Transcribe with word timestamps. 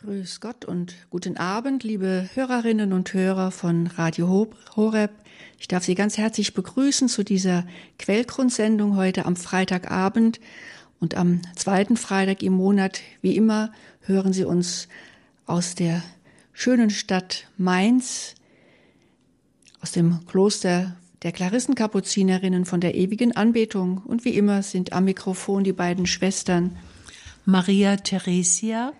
Grüß 0.00 0.38
Gott 0.38 0.64
und 0.64 0.94
guten 1.10 1.38
Abend, 1.38 1.82
liebe 1.82 2.30
Hörerinnen 2.34 2.92
und 2.92 3.12
Hörer 3.12 3.50
von 3.50 3.88
Radio 3.88 4.48
Horeb. 4.76 5.10
Ich 5.58 5.66
darf 5.66 5.82
Sie 5.82 5.96
ganz 5.96 6.16
herzlich 6.16 6.54
begrüßen 6.54 7.08
zu 7.08 7.24
dieser 7.24 7.66
Quellgrundsendung 7.98 8.94
heute 8.94 9.26
am 9.26 9.34
Freitagabend. 9.34 10.38
Und 11.00 11.16
am 11.16 11.40
zweiten 11.56 11.96
Freitag 11.96 12.44
im 12.44 12.52
Monat, 12.52 13.00
wie 13.22 13.34
immer, 13.34 13.72
hören 14.02 14.32
Sie 14.32 14.44
uns 14.44 14.86
aus 15.46 15.74
der 15.74 16.04
schönen 16.52 16.90
Stadt 16.90 17.48
Mainz, 17.56 18.36
aus 19.80 19.90
dem 19.90 20.24
Kloster 20.26 20.94
der 21.24 21.32
Klarissenkapuzinerinnen 21.32 22.66
von 22.66 22.80
der 22.80 22.94
ewigen 22.94 23.34
Anbetung. 23.34 23.98
Und 24.06 24.24
wie 24.24 24.36
immer 24.36 24.62
sind 24.62 24.92
am 24.92 25.06
Mikrofon 25.06 25.64
die 25.64 25.72
beiden 25.72 26.06
Schwestern 26.06 26.76
Maria 27.44 27.96
Theresia 27.96 28.92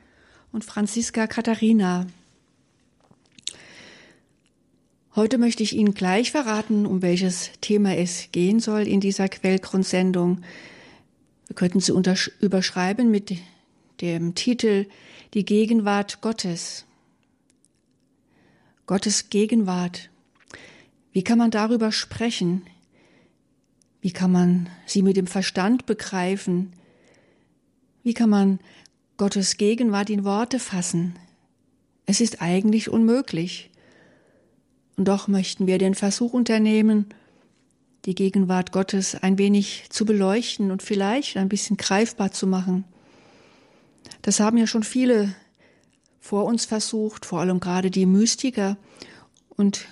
und 0.58 0.64
Franziska 0.64 1.28
Katharina. 1.28 2.08
Heute 5.14 5.38
möchte 5.38 5.62
ich 5.62 5.76
Ihnen 5.76 5.94
gleich 5.94 6.32
verraten, 6.32 6.84
um 6.84 7.00
welches 7.00 7.52
Thema 7.60 7.94
es 7.94 8.32
gehen 8.32 8.58
soll 8.58 8.88
in 8.88 8.98
dieser 8.98 9.28
Quellgrundsendung. 9.28 10.42
Wir 11.46 11.54
könnten 11.54 11.78
sie 11.78 11.92
überschreiben 12.40 13.08
mit 13.08 13.36
dem 14.00 14.34
Titel 14.34 14.86
Die 15.32 15.44
Gegenwart 15.44 16.22
Gottes. 16.22 16.86
Gottes 18.86 19.30
Gegenwart. 19.30 20.10
Wie 21.12 21.22
kann 21.22 21.38
man 21.38 21.52
darüber 21.52 21.92
sprechen? 21.92 22.66
Wie 24.00 24.10
kann 24.10 24.32
man 24.32 24.68
sie 24.86 25.02
mit 25.02 25.16
dem 25.16 25.28
Verstand 25.28 25.86
begreifen? 25.86 26.72
Wie 28.02 28.12
kann 28.12 28.30
man 28.30 28.58
Gottes 29.18 29.56
Gegenwart 29.56 30.10
in 30.10 30.24
Worte 30.24 30.60
fassen. 30.60 31.18
Es 32.06 32.20
ist 32.20 32.40
eigentlich 32.40 32.88
unmöglich. 32.88 33.68
Und 34.96 35.08
doch 35.08 35.26
möchten 35.26 35.66
wir 35.66 35.78
den 35.78 35.96
Versuch 35.96 36.32
unternehmen, 36.32 37.06
die 38.04 38.14
Gegenwart 38.14 38.70
Gottes 38.70 39.16
ein 39.16 39.36
wenig 39.36 39.86
zu 39.90 40.04
beleuchten 40.04 40.70
und 40.70 40.84
vielleicht 40.84 41.36
ein 41.36 41.48
bisschen 41.48 41.76
greifbar 41.76 42.30
zu 42.30 42.46
machen. 42.46 42.84
Das 44.22 44.38
haben 44.38 44.56
ja 44.56 44.68
schon 44.68 44.84
viele 44.84 45.34
vor 46.20 46.44
uns 46.44 46.64
versucht, 46.64 47.26
vor 47.26 47.40
allem 47.40 47.58
gerade 47.58 47.90
die 47.90 48.06
Mystiker. 48.06 48.76
Und 49.48 49.86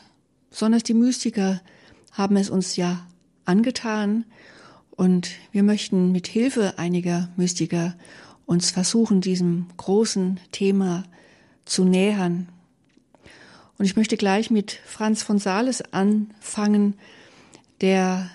besonders 0.50 0.84
die 0.84 0.94
Mystiker 0.94 1.60
haben 2.12 2.36
es 2.36 2.48
uns 2.48 2.76
ja 2.76 3.04
angetan. 3.44 4.24
Und 4.92 5.30
wir 5.50 5.64
möchten 5.64 6.12
mit 6.12 6.28
Hilfe 6.28 6.78
einiger 6.78 7.28
Mystiker 7.36 7.96
uns 8.46 8.70
versuchen, 8.70 9.20
diesem 9.20 9.66
großen 9.76 10.40
Thema 10.52 11.04
zu 11.64 11.84
nähern. 11.84 12.48
Und 13.76 13.84
ich 13.84 13.96
möchte 13.96 14.16
gleich 14.16 14.50
mit 14.50 14.80
Franz 14.86 15.22
von 15.22 15.38
Sales 15.38 15.82
anfangen, 15.92 16.94
der 17.80 18.30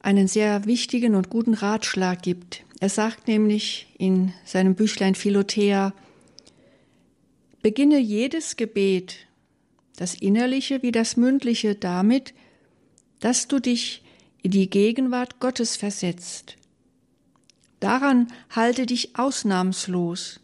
einen 0.00 0.28
sehr 0.28 0.66
wichtigen 0.66 1.14
und 1.14 1.30
guten 1.30 1.54
Ratschlag 1.54 2.22
gibt. 2.22 2.64
Er 2.80 2.90
sagt 2.90 3.28
nämlich 3.28 3.94
in 3.96 4.32
seinem 4.44 4.74
Büchlein 4.74 5.14
Philothea, 5.14 5.94
beginne 7.62 7.98
jedes 7.98 8.56
Gebet, 8.56 9.26
das 9.96 10.14
innerliche 10.14 10.82
wie 10.82 10.92
das 10.92 11.16
mündliche, 11.16 11.74
damit, 11.74 12.34
dass 13.20 13.48
du 13.48 13.60
dich 13.60 14.02
in 14.42 14.50
die 14.50 14.68
Gegenwart 14.68 15.40
Gottes 15.40 15.76
versetzt 15.76 16.56
Daran 17.86 18.26
halte 18.50 18.84
dich 18.84 19.16
ausnahmslos, 19.16 20.40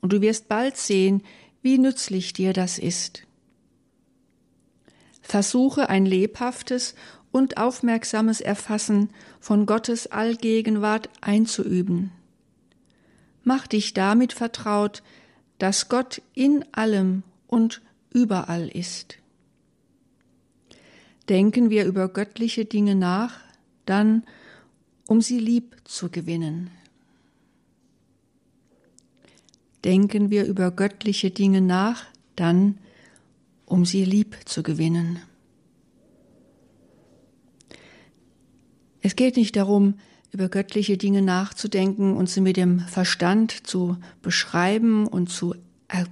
und 0.00 0.12
du 0.12 0.20
wirst 0.20 0.48
bald 0.48 0.76
sehen, 0.76 1.22
wie 1.62 1.78
nützlich 1.78 2.32
dir 2.32 2.52
das 2.52 2.80
ist. 2.80 3.22
Versuche 5.22 5.88
ein 5.88 6.04
lebhaftes 6.04 6.96
und 7.30 7.56
aufmerksames 7.56 8.40
Erfassen 8.40 9.10
von 9.38 9.64
Gottes 9.64 10.08
Allgegenwart 10.08 11.08
einzuüben. 11.20 12.10
Mach 13.44 13.68
dich 13.68 13.94
damit 13.94 14.32
vertraut, 14.32 15.04
dass 15.58 15.88
Gott 15.88 16.20
in 16.34 16.64
allem 16.72 17.22
und 17.46 17.80
überall 18.10 18.66
ist. 18.66 19.18
Denken 21.28 21.70
wir 21.70 21.84
über 21.84 22.08
göttliche 22.08 22.64
Dinge 22.64 22.96
nach, 22.96 23.38
dann 23.86 24.24
um 25.06 25.20
sie 25.20 25.38
lieb 25.38 25.76
zu 25.84 26.10
gewinnen. 26.10 26.70
Denken 29.84 30.30
wir 30.30 30.46
über 30.46 30.70
göttliche 30.70 31.30
Dinge 31.30 31.60
nach, 31.60 32.04
dann 32.36 32.78
um 33.66 33.84
sie 33.84 34.04
lieb 34.04 34.36
zu 34.46 34.62
gewinnen. 34.62 35.18
Es 39.02 39.16
geht 39.16 39.36
nicht 39.36 39.56
darum, 39.56 39.94
über 40.32 40.48
göttliche 40.48 40.96
Dinge 40.96 41.22
nachzudenken 41.22 42.16
und 42.16 42.28
sie 42.28 42.40
mit 42.40 42.56
dem 42.56 42.80
Verstand 42.80 43.66
zu 43.66 43.98
beschreiben 44.22 45.06
und 45.06 45.28
zu 45.28 45.54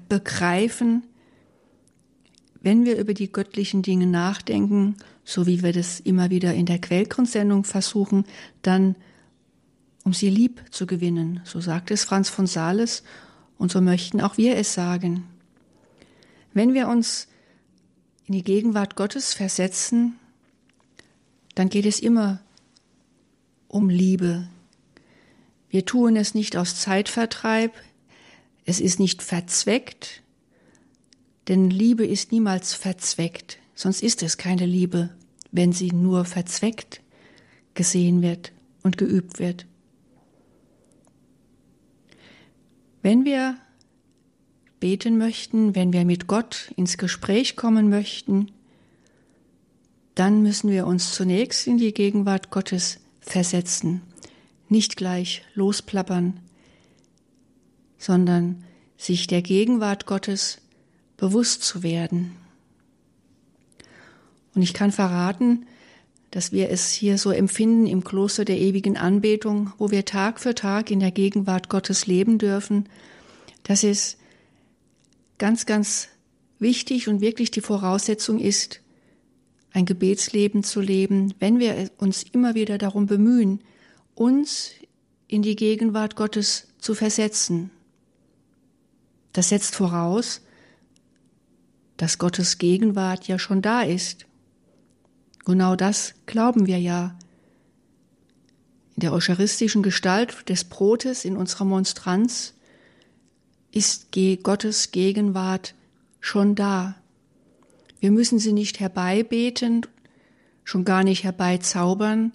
begreifen. 0.09 1.05
Wenn 2.61 2.85
wir 2.85 2.99
über 2.99 3.15
die 3.15 3.33
göttlichen 3.33 3.83
Dinge 3.83 4.07
nachdenken, 4.07 4.97
so 5.25 5.47
wie 5.47 5.63
wir 5.63 5.73
das 5.73 6.01
immer 6.01 6.31
wieder 6.31 6.55
in 6.55 6.67
der 6.67 6.81
Quellgrundsendung 6.81 7.65
versuchen, 7.65 8.25
dann 8.63 8.97
um 10.05 10.13
sie 10.13 10.31
lieb 10.31 10.63
zu 10.71 10.87
gewinnen. 10.87 11.41
So 11.45 11.61
sagt 11.61 11.91
es 11.91 12.05
Franz 12.05 12.29
von 12.29 12.47
Sales 12.47 13.05
und 13.57 13.71
so 13.71 13.81
möchten 13.81 14.21
auch 14.21 14.37
wir 14.37 14.57
es 14.57 14.75
sagen. 14.75 15.25
Wenn 16.53 16.75
wir 16.75 16.89
uns 16.89 17.29
in 18.27 18.35
die 18.35 18.43
Gegenwart 18.43 18.97
Gottes 18.97 19.33
versetzen, 19.33 20.19
dann 21.55 21.69
geht 21.69 21.87
es 21.87 22.01
immer 22.01 22.41
um 23.69 23.89
Liebe. 23.89 24.49
Wir 25.71 25.87
tun 25.87 26.17
es 26.17 26.35
nicht 26.35 26.57
aus 26.57 26.81
Zeitvertreib, 26.81 27.73
es 28.65 28.81
ist 28.81 28.99
nicht 28.99 29.23
verzweckt, 29.23 30.23
denn 31.49 31.71
Liebe 31.71 32.07
ist 32.07 32.33
niemals 32.33 32.75
verzweckt 32.75 33.59
sonst 33.75 34.03
ist 34.03 34.23
es 34.23 34.37
keine 34.37 34.67
Liebe, 34.67 35.11
wenn 35.51 35.73
sie 35.73 35.93
nur 35.93 36.25
verzweckt 36.25 37.01
gesehen 37.75 38.23
wird 38.23 38.53
und 38.83 38.99
geübt 38.99 39.39
wird. 39.39 39.67
Wenn 43.03 43.25
wir 43.25 43.57
beten 44.81 45.19
möchten, 45.19 45.75
wenn 45.75 45.93
wir 45.93 46.05
mit 46.05 46.27
Gott 46.27 46.73
ins 46.77 46.99
Gespräch 46.99 47.57
kommen 47.57 47.89
möchten, 47.89 48.51
dann 50.15 50.43
müssen 50.43 50.71
wir 50.71 50.87
uns 50.87 51.13
zunächst 51.13 51.67
in 51.67 51.79
die 51.79 51.95
Gegenwart 51.95 52.51
Gottes 52.51 53.01
versetzen, 53.21 54.03
nicht 54.69 54.97
gleich 54.97 55.43
losplappern, 55.55 56.41
sondern 57.97 58.65
sich 58.97 59.27
der 59.27 59.43
Gegenwart 59.43 60.07
Gottes 60.07 60.59
bewusst 61.17 61.63
zu 61.63 61.83
werden. 61.83 62.37
Und 64.55 64.63
ich 64.63 64.75
kann 64.75 64.93
verraten, 64.93 65.67
dass 66.33 66.51
wir 66.51 66.71
es 66.71 66.91
hier 66.91 67.19
so 67.19 67.31
empfinden 67.31 67.87
im 67.87 68.05
Kloster 68.05 68.45
der 68.45 68.59
ewigen 68.59 68.97
Anbetung, 68.97 69.73
wo 69.79 69.91
wir 69.91 70.05
Tag 70.05 70.41
für 70.41 70.55
Tag 70.55 70.91
in 70.91 71.01
der 71.01 71.11
Gegenwart 71.11 71.69
Gottes 71.69 72.07
leben 72.07 72.39
dürfen, 72.39 72.89
dass 73.65 73.85
es 73.85 74.17
ganz, 75.39 75.67
ganz 75.67 76.09
wichtig 76.59 77.09
und 77.09 77.21
wirklich 77.21 77.51
die 77.51 77.61
Voraussetzung 77.61 78.39
ist, 78.39 78.81
ein 79.73 79.85
Gebetsleben 79.85 80.65
zu 80.65 80.81
leben, 80.81 81.35
wenn 81.39 81.59
wir 81.59 81.91
uns 81.99 82.23
immer 82.23 82.55
wieder 82.55 82.79
darum 82.79 83.07
bemühen, 83.07 83.61
uns 84.15 84.73
in 85.29 85.43
die 85.43 85.57
Gegenwart 85.57 86.17
Gottes 86.17 86.69
zu 86.79 86.95
versetzen. 86.95 87.71
Das 89.33 89.51
setzt 89.51 89.75
voraus, 89.75 90.43
dass 91.97 92.19
Gottes 92.19 92.59
Gegenwart 92.59 93.29
ja 93.29 93.39
schon 93.39 93.63
da 93.63 93.83
ist 93.83 94.27
Genau 95.45 95.75
das 95.75 96.15
glauben 96.27 96.67
wir 96.67 96.79
ja. 96.79 97.17
In 98.95 99.01
der 99.01 99.13
eucharistischen 99.13 99.83
Gestalt 99.83 100.49
des 100.49 100.65
Brotes 100.65 101.25
in 101.25 101.37
unserer 101.37 101.65
Monstranz 101.65 102.55
ist 103.73 104.09
Gottes 104.43 104.93
Gegenwart 104.93 105.75
schon 106.21 106.55
da. 106.55 106.95
Wir 107.99 108.13
müssen 108.13 108.39
sie 108.39 108.53
nicht 108.53 108.81
herbeibeten, 108.81 109.87
schon 110.65 110.85
gar 110.85 111.03
nicht 111.03 111.25
herbeizaubern. 111.25 112.33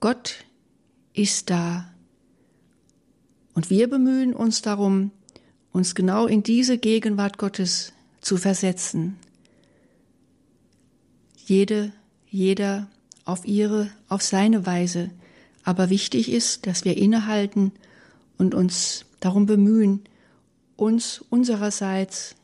Gott 0.00 0.44
ist 1.14 1.48
da. 1.48 1.90
Und 3.54 3.70
wir 3.70 3.88
bemühen 3.88 4.34
uns 4.34 4.60
darum, 4.60 5.12
uns 5.72 5.94
genau 5.94 6.26
in 6.26 6.42
diese 6.42 6.76
Gegenwart 6.76 7.38
Gottes 7.38 7.92
zu 8.20 8.36
versetzen 8.36 9.16
jede, 11.44 11.92
jeder 12.28 12.88
auf 13.24 13.46
ihre, 13.46 13.90
auf 14.08 14.22
seine 14.22 14.66
Weise. 14.66 15.10
Aber 15.62 15.90
wichtig 15.90 16.30
ist, 16.30 16.66
dass 16.66 16.84
wir 16.84 16.96
innehalten 16.96 17.72
und 18.36 18.54
uns 18.54 19.06
darum 19.20 19.46
bemühen, 19.46 20.02
uns 20.76 21.24
unsererseits 21.30 22.34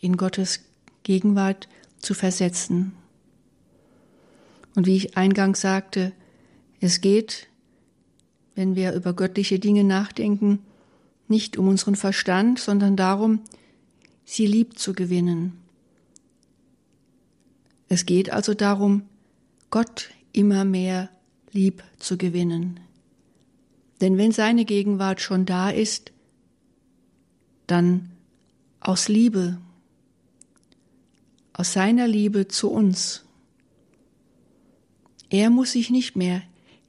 in 0.00 0.16
Gottes 0.16 0.60
Gegenwart 1.02 1.68
zu 1.98 2.14
versetzen. 2.14 2.92
Und 4.74 4.86
wie 4.86 4.96
ich 4.96 5.16
eingangs 5.16 5.60
sagte, 5.60 6.12
es 6.80 7.00
geht, 7.00 7.48
wenn 8.54 8.74
wir 8.74 8.92
über 8.92 9.12
göttliche 9.12 9.58
Dinge 9.58 9.84
nachdenken, 9.84 10.60
nicht 11.28 11.56
um 11.56 11.68
unseren 11.68 11.96
Verstand, 11.96 12.58
sondern 12.58 12.96
darum, 12.96 13.40
sie 14.24 14.46
lieb 14.46 14.78
zu 14.78 14.92
gewinnen. 14.92 15.61
Es 17.92 18.06
geht 18.06 18.30
also 18.32 18.54
darum, 18.54 19.02
Gott 19.68 20.08
immer 20.32 20.64
mehr 20.64 21.10
lieb 21.50 21.84
zu 21.98 22.16
gewinnen. 22.16 22.80
Denn 24.00 24.16
wenn 24.16 24.32
seine 24.32 24.64
Gegenwart 24.64 25.20
schon 25.20 25.44
da 25.44 25.68
ist, 25.68 26.10
dann 27.66 28.10
aus 28.80 29.08
Liebe, 29.08 29.58
aus 31.52 31.74
seiner 31.74 32.08
Liebe 32.08 32.48
zu 32.48 32.70
uns. 32.70 33.26
Er 35.28 35.50
muss 35.50 35.72
sich 35.72 35.90
nicht 35.90 36.16
mehr 36.16 36.40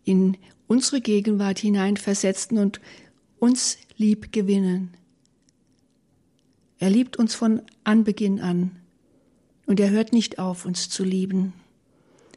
in 0.05 0.37
unsere 0.67 1.01
Gegenwart 1.01 1.59
hineinversetzen 1.59 2.57
und 2.57 2.79
uns 3.39 3.77
lieb 3.97 4.31
gewinnen. 4.31 4.93
Er 6.79 6.89
liebt 6.89 7.17
uns 7.17 7.35
von 7.35 7.61
Anbeginn 7.83 8.39
an 8.39 8.82
und 9.65 9.79
er 9.79 9.89
hört 9.89 10.13
nicht 10.13 10.39
auf, 10.39 10.65
uns 10.65 10.89
zu 10.89 11.03
lieben. 11.03 11.53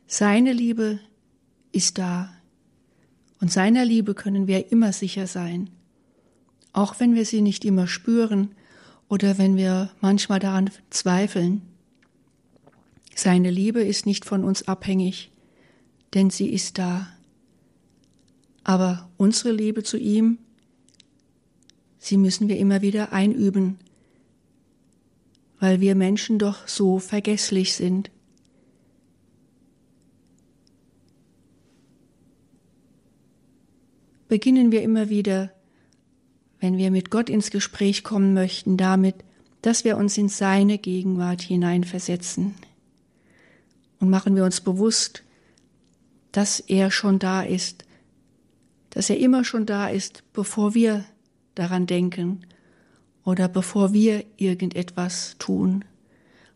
Seine 0.06 0.52
Liebe 0.52 1.00
ist 1.72 1.98
da 1.98 2.32
und 3.40 3.52
seiner 3.52 3.84
Liebe 3.84 4.14
können 4.14 4.46
wir 4.46 4.70
immer 4.72 4.92
sicher 4.92 5.26
sein, 5.26 5.70
auch 6.72 7.00
wenn 7.00 7.14
wir 7.14 7.24
sie 7.24 7.42
nicht 7.42 7.64
immer 7.64 7.86
spüren 7.86 8.54
oder 9.08 9.38
wenn 9.38 9.56
wir 9.56 9.90
manchmal 10.00 10.38
daran 10.38 10.70
zweifeln. 10.90 11.62
Seine 13.14 13.50
Liebe 13.50 13.82
ist 13.82 14.06
nicht 14.06 14.24
von 14.24 14.44
uns 14.44 14.68
abhängig, 14.68 15.30
denn 16.14 16.30
sie 16.30 16.52
ist 16.52 16.78
da. 16.78 17.08
Aber 18.62 19.08
unsere 19.16 19.52
Liebe 19.52 19.82
zu 19.82 19.96
ihm, 19.96 20.38
sie 21.98 22.16
müssen 22.16 22.48
wir 22.48 22.58
immer 22.58 22.82
wieder 22.82 23.12
einüben, 23.12 23.78
weil 25.58 25.80
wir 25.80 25.94
Menschen 25.94 26.38
doch 26.38 26.68
so 26.68 26.98
vergesslich 26.98 27.74
sind. 27.74 28.10
Beginnen 34.28 34.72
wir 34.72 34.82
immer 34.82 35.08
wieder, 35.08 35.52
wenn 36.60 36.76
wir 36.76 36.90
mit 36.90 37.10
Gott 37.10 37.30
ins 37.30 37.50
Gespräch 37.50 38.02
kommen 38.02 38.34
möchten, 38.34 38.76
damit, 38.76 39.14
dass 39.62 39.84
wir 39.84 39.96
uns 39.96 40.18
in 40.18 40.28
seine 40.28 40.78
Gegenwart 40.78 41.42
hineinversetzen. 41.42 42.54
Und 44.00 44.10
machen 44.10 44.34
wir 44.34 44.44
uns 44.44 44.60
bewusst, 44.60 45.22
dass 46.32 46.60
er 46.60 46.90
schon 46.90 47.18
da 47.18 47.42
ist, 47.42 47.84
dass 48.90 49.10
er 49.10 49.18
immer 49.18 49.44
schon 49.44 49.64
da 49.64 49.88
ist, 49.88 50.22
bevor 50.32 50.74
wir 50.74 51.04
daran 51.54 51.86
denken 51.86 52.42
oder 53.26 53.48
bevor 53.48 53.92
wir 53.92 54.24
irgendetwas 54.36 55.34
tun, 55.38 55.84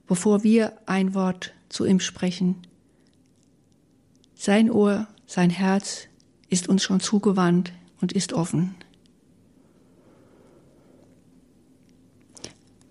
bevor 0.06 0.44
wir 0.44 0.72
ein 0.86 1.14
Wort 1.14 1.52
zu 1.68 1.84
ihm 1.84 1.98
sprechen. 1.98 2.54
Sein 4.36 4.70
Ohr, 4.70 5.08
sein 5.26 5.50
Herz 5.50 6.06
ist 6.48 6.68
uns 6.68 6.84
schon 6.84 7.00
zugewandt 7.00 7.72
und 8.00 8.12
ist 8.12 8.32
offen. 8.32 8.76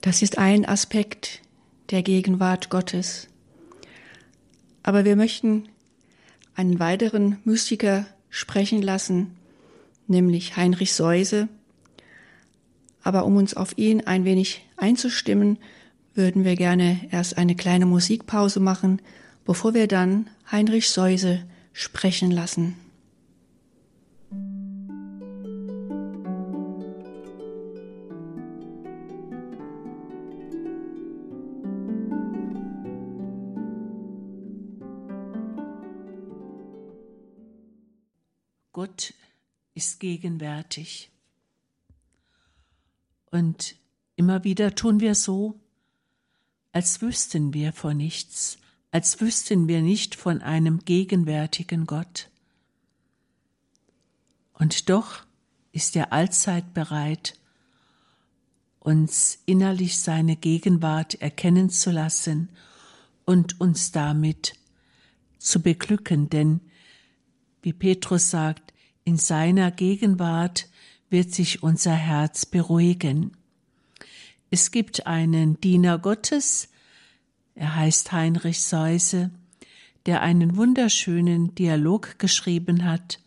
Das 0.02 0.22
ist 0.22 0.38
ein 0.38 0.66
Aspekt 0.66 1.42
der 1.90 2.04
Gegenwart 2.04 2.70
Gottes. 2.70 3.30
Aber 4.84 5.06
wir 5.06 5.16
möchten 5.16 5.70
einen 6.54 6.80
weiteren 6.80 7.38
Mystiker 7.46 8.06
sprechen 8.30 8.82
lassen, 8.82 9.38
nämlich 10.08 10.58
Heinrich 10.58 10.94
Seuse, 10.94 11.48
aber 13.04 13.26
um 13.26 13.38
uns 13.38 13.54
auf 13.54 13.78
ihn 13.78 14.02
ein 14.02 14.26
wenig 14.26 14.66
einzustimmen, 14.78 15.58
würden 16.16 16.44
wir 16.44 16.56
gerne 16.56 17.00
erst 17.12 17.38
eine 17.38 17.56
kleine 17.56 17.86
Musikpause 17.86 18.60
machen, 18.60 19.02
bevor 19.46 19.74
wir 19.74 19.88
dann 19.88 20.30
Heinrich 20.52 20.90
Seuse 20.90 21.44
sprechen 21.74 22.32
lassen. 22.32 22.76
Gott 38.72 39.14
ist 39.74 40.00
gegenwärtig. 40.00 41.12
Und 43.32 43.76
immer 44.16 44.44
wieder 44.44 44.76
tun 44.76 45.00
wir 45.00 45.16
so, 45.16 45.60
als 46.72 47.02
wüssten 47.02 47.54
wir 47.54 47.74
von 47.74 47.98
nichts, 47.98 48.58
als 48.92 49.22
wüssten 49.22 49.68
wir 49.68 49.82
nicht 49.82 50.16
von 50.16 50.42
einem 50.42 50.80
gegenwärtigen 50.80 51.86
Gott. 51.86 52.30
Und 54.54 54.90
doch 54.90 55.26
ist 55.72 55.96
er 55.96 56.12
allzeit 56.12 56.74
bereit, 56.74 57.40
uns 58.80 59.40
innerlich 59.46 60.00
seine 60.00 60.36
Gegenwart 60.36 61.16
erkennen 61.16 61.70
zu 61.70 61.92
lassen 61.92 62.50
und 63.26 63.62
uns 63.62 63.92
damit 63.92 64.54
zu 65.38 65.62
beglücken, 65.62 66.30
denn, 66.30 66.62
wie 67.62 67.74
Petrus 67.74 68.30
sagt, 68.30 68.74
in 69.04 69.18
seiner 69.18 69.72
Gegenwart 69.72 70.68
wird 71.10 71.34
sich 71.34 71.64
unser 71.64 71.94
Herz 71.94 72.46
beruhigen. 72.46 73.32
Es 74.52 74.72
gibt 74.72 75.08
einen 75.08 75.60
Diener 75.62 76.00
Gottes, 76.00 76.70
er 77.56 77.76
heißt 77.76 78.12
Heinrich 78.12 78.62
Seuse, 78.62 79.32
der 80.06 80.22
einen 80.22 80.56
wunderschönen 80.56 81.54
Dialog 81.56 82.18
geschrieben 82.20 82.86
hat, 82.86 83.20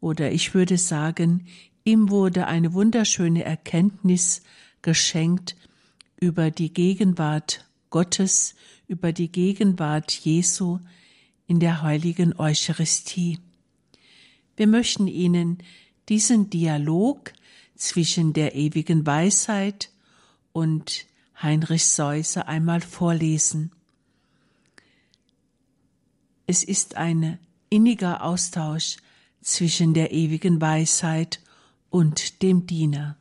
oder 0.00 0.30
ich 0.30 0.54
würde 0.54 0.78
sagen, 0.78 1.46
ihm 1.84 2.10
wurde 2.10 2.46
eine 2.46 2.74
wunderschöne 2.74 3.44
Erkenntnis 3.44 4.42
geschenkt 4.82 5.56
über 6.20 6.50
die 6.50 6.72
Gegenwart 6.72 7.64
Gottes, 7.90 8.54
über 8.88 9.12
die 9.12 9.32
Gegenwart 9.32 10.12
Jesu 10.12 10.78
in 11.46 11.60
der 11.60 11.82
heiligen 11.82 12.38
Eucharistie. 12.38 13.38
Wir 14.56 14.66
möchten 14.66 15.06
Ihnen 15.06 15.58
diesen 16.08 16.50
Dialog 16.50 17.32
zwischen 17.74 18.32
der 18.32 18.54
ewigen 18.54 19.06
Weisheit 19.06 19.90
und 20.52 21.06
Heinrich 21.40 21.86
Seuse 21.86 22.48
einmal 22.48 22.80
vorlesen. 22.80 23.72
Es 26.46 26.64
ist 26.64 26.96
ein 26.96 27.38
inniger 27.68 28.22
Austausch 28.22 28.96
zwischen 29.42 29.94
der 29.94 30.12
ewigen 30.12 30.60
Weisheit 30.60 31.40
und 31.90 32.42
dem 32.42 32.66
Diener. 32.66 33.16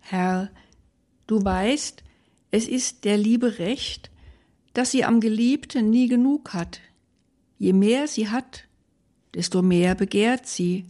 Herr, 0.00 0.50
du 1.26 1.44
weißt, 1.44 2.04
es 2.50 2.68
ist 2.68 3.04
der 3.04 3.18
Liebe 3.18 3.58
recht, 3.58 4.10
dass 4.72 4.92
sie 4.92 5.04
am 5.04 5.20
Geliebten 5.20 5.90
nie 5.90 6.06
genug 6.06 6.52
hat. 6.54 6.80
Je 7.58 7.72
mehr 7.72 8.06
sie 8.06 8.28
hat, 8.28 8.64
desto 9.36 9.60
mehr 9.60 9.94
begehrt 9.94 10.46
sie, 10.46 10.86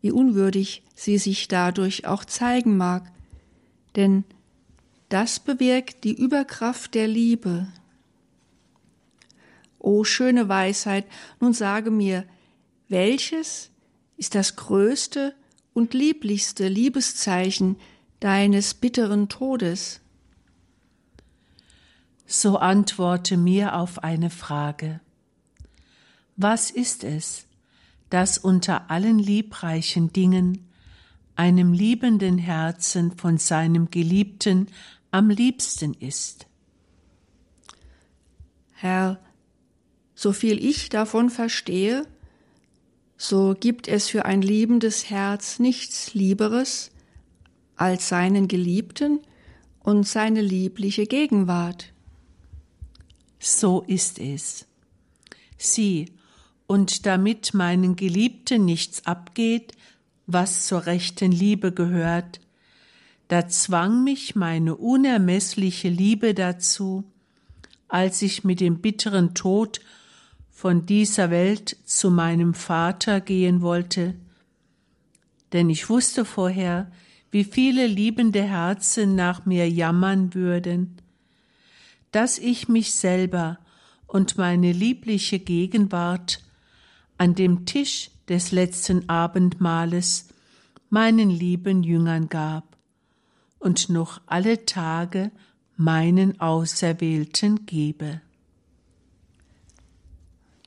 wie 0.00 0.10
unwürdig 0.10 0.82
sie 0.94 1.18
sich 1.18 1.48
dadurch 1.48 2.06
auch 2.06 2.24
zeigen 2.24 2.78
mag, 2.78 3.12
denn 3.94 4.24
das 5.10 5.38
bewirkt 5.38 6.04
die 6.04 6.14
Überkraft 6.14 6.94
der 6.94 7.06
Liebe. 7.06 7.68
O 9.78 10.02
schöne 10.04 10.48
Weisheit, 10.48 11.04
nun 11.40 11.52
sage 11.52 11.90
mir, 11.90 12.24
welches 12.88 13.70
ist 14.16 14.34
das 14.34 14.56
größte 14.56 15.34
und 15.74 15.92
lieblichste 15.92 16.68
Liebeszeichen 16.68 17.76
deines 18.20 18.72
bitteren 18.72 19.28
Todes? 19.28 20.00
So 22.26 22.56
antworte 22.56 23.36
mir 23.36 23.76
auf 23.76 24.02
eine 24.02 24.30
Frage. 24.30 25.00
Was 26.36 26.70
ist 26.70 27.04
es, 27.04 27.47
das 28.10 28.38
unter 28.38 28.90
allen 28.90 29.18
liebreichen 29.18 30.12
Dingen 30.12 30.68
einem 31.36 31.72
liebenden 31.72 32.36
Herzen 32.38 33.16
von 33.16 33.38
seinem 33.38 33.90
Geliebten 33.90 34.66
am 35.10 35.30
liebsten 35.30 35.94
ist. 35.94 36.46
Herr, 38.72 39.20
so 40.14 40.32
viel 40.32 40.64
ich 40.64 40.88
davon 40.88 41.30
verstehe, 41.30 42.06
so 43.16 43.56
gibt 43.58 43.88
es 43.88 44.08
für 44.08 44.24
ein 44.24 44.42
liebendes 44.42 45.10
Herz 45.10 45.58
nichts 45.58 46.14
Lieberes 46.14 46.90
als 47.76 48.08
seinen 48.08 48.48
Geliebten 48.48 49.20
und 49.80 50.06
seine 50.06 50.42
liebliche 50.42 51.06
Gegenwart. 51.06 51.92
So 53.38 53.82
ist 53.82 54.18
es. 54.18 54.66
Sieh, 55.56 56.06
und 56.68 57.06
damit 57.06 57.54
meinen 57.54 57.96
Geliebten 57.96 58.66
nichts 58.66 59.06
abgeht, 59.06 59.72
was 60.26 60.66
zur 60.66 60.84
rechten 60.84 61.32
Liebe 61.32 61.72
gehört, 61.72 62.40
da 63.28 63.48
zwang 63.48 64.04
mich 64.04 64.36
meine 64.36 64.76
unermessliche 64.76 65.88
Liebe 65.88 66.34
dazu, 66.34 67.04
als 67.88 68.20
ich 68.20 68.44
mit 68.44 68.60
dem 68.60 68.80
bitteren 68.82 69.34
Tod 69.34 69.80
von 70.50 70.84
dieser 70.84 71.30
Welt 71.30 71.74
zu 71.84 72.10
meinem 72.10 72.52
Vater 72.52 73.22
gehen 73.22 73.62
wollte, 73.62 74.14
denn 75.54 75.70
ich 75.70 75.88
wusste 75.88 76.26
vorher, 76.26 76.92
wie 77.30 77.44
viele 77.44 77.86
liebende 77.86 78.42
Herzen 78.42 79.14
nach 79.14 79.46
mir 79.46 79.70
jammern 79.70 80.34
würden, 80.34 80.98
dass 82.12 82.38
ich 82.38 82.68
mich 82.68 82.92
selber 82.92 83.58
und 84.06 84.36
meine 84.36 84.72
liebliche 84.72 85.38
Gegenwart 85.38 86.42
an 87.18 87.34
dem 87.34 87.66
Tisch 87.66 88.10
des 88.28 88.52
letzten 88.52 89.08
Abendmahles 89.08 90.28
meinen 90.90 91.30
lieben 91.30 91.82
Jüngern 91.82 92.28
gab 92.28 92.76
und 93.58 93.88
noch 93.88 94.20
alle 94.26 94.64
Tage 94.64 95.30
meinen 95.76 96.40
Auserwählten 96.40 97.66
gebe. 97.66 98.20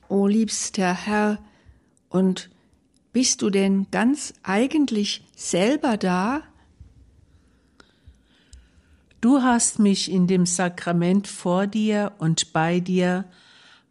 O 0.08 0.26
liebster 0.26 0.94
Herr, 0.94 1.38
und 2.08 2.50
bist 3.12 3.40
du 3.40 3.48
denn 3.48 3.86
ganz 3.90 4.34
eigentlich 4.42 5.24
selber 5.34 5.96
da? 5.96 6.42
Du 9.22 9.42
hast 9.42 9.78
mich 9.78 10.10
in 10.10 10.26
dem 10.26 10.44
Sakrament 10.44 11.26
vor 11.28 11.66
dir 11.66 12.12
und 12.18 12.52
bei 12.52 12.80
dir 12.80 13.24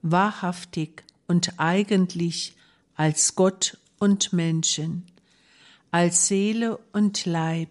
wahrhaftig 0.04 1.04
und 1.32 1.54
eigentlich 1.60 2.58
als 2.94 3.36
Gott 3.36 3.78
und 4.00 4.34
Menschen, 4.34 5.06
als 5.90 6.28
Seele 6.28 6.78
und 6.92 7.26
Leib, 7.26 7.70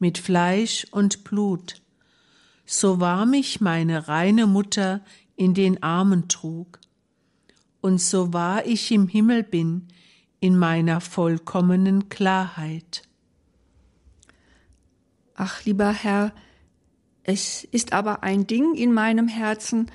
mit 0.00 0.18
Fleisch 0.18 0.84
und 0.90 1.22
Blut, 1.22 1.80
so 2.66 2.98
wahr 2.98 3.24
mich 3.24 3.60
meine 3.60 4.08
reine 4.08 4.48
Mutter 4.48 5.00
in 5.36 5.54
den 5.54 5.80
Armen 5.84 6.26
trug, 6.26 6.80
und 7.80 8.00
so 8.00 8.32
wahr 8.32 8.66
ich 8.66 8.90
im 8.90 9.06
Himmel 9.06 9.44
bin, 9.44 9.86
in 10.40 10.58
meiner 10.58 11.00
vollkommenen 11.00 12.08
Klarheit. 12.08 13.02
Ach, 15.36 15.64
lieber 15.64 15.92
Herr, 15.92 16.32
es 17.22 17.62
ist 17.62 17.92
aber 17.92 18.24
ein 18.24 18.48
Ding 18.48 18.74
in 18.74 18.92
meinem 18.92 19.28
Herzen, 19.28 19.88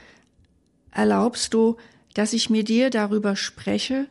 erlaubst 0.90 1.54
du, 1.54 1.76
dass 2.14 2.34
ich 2.34 2.50
mit 2.50 2.70
dir 2.70 2.90
darüber 2.90 3.36
spreche? 3.36 4.08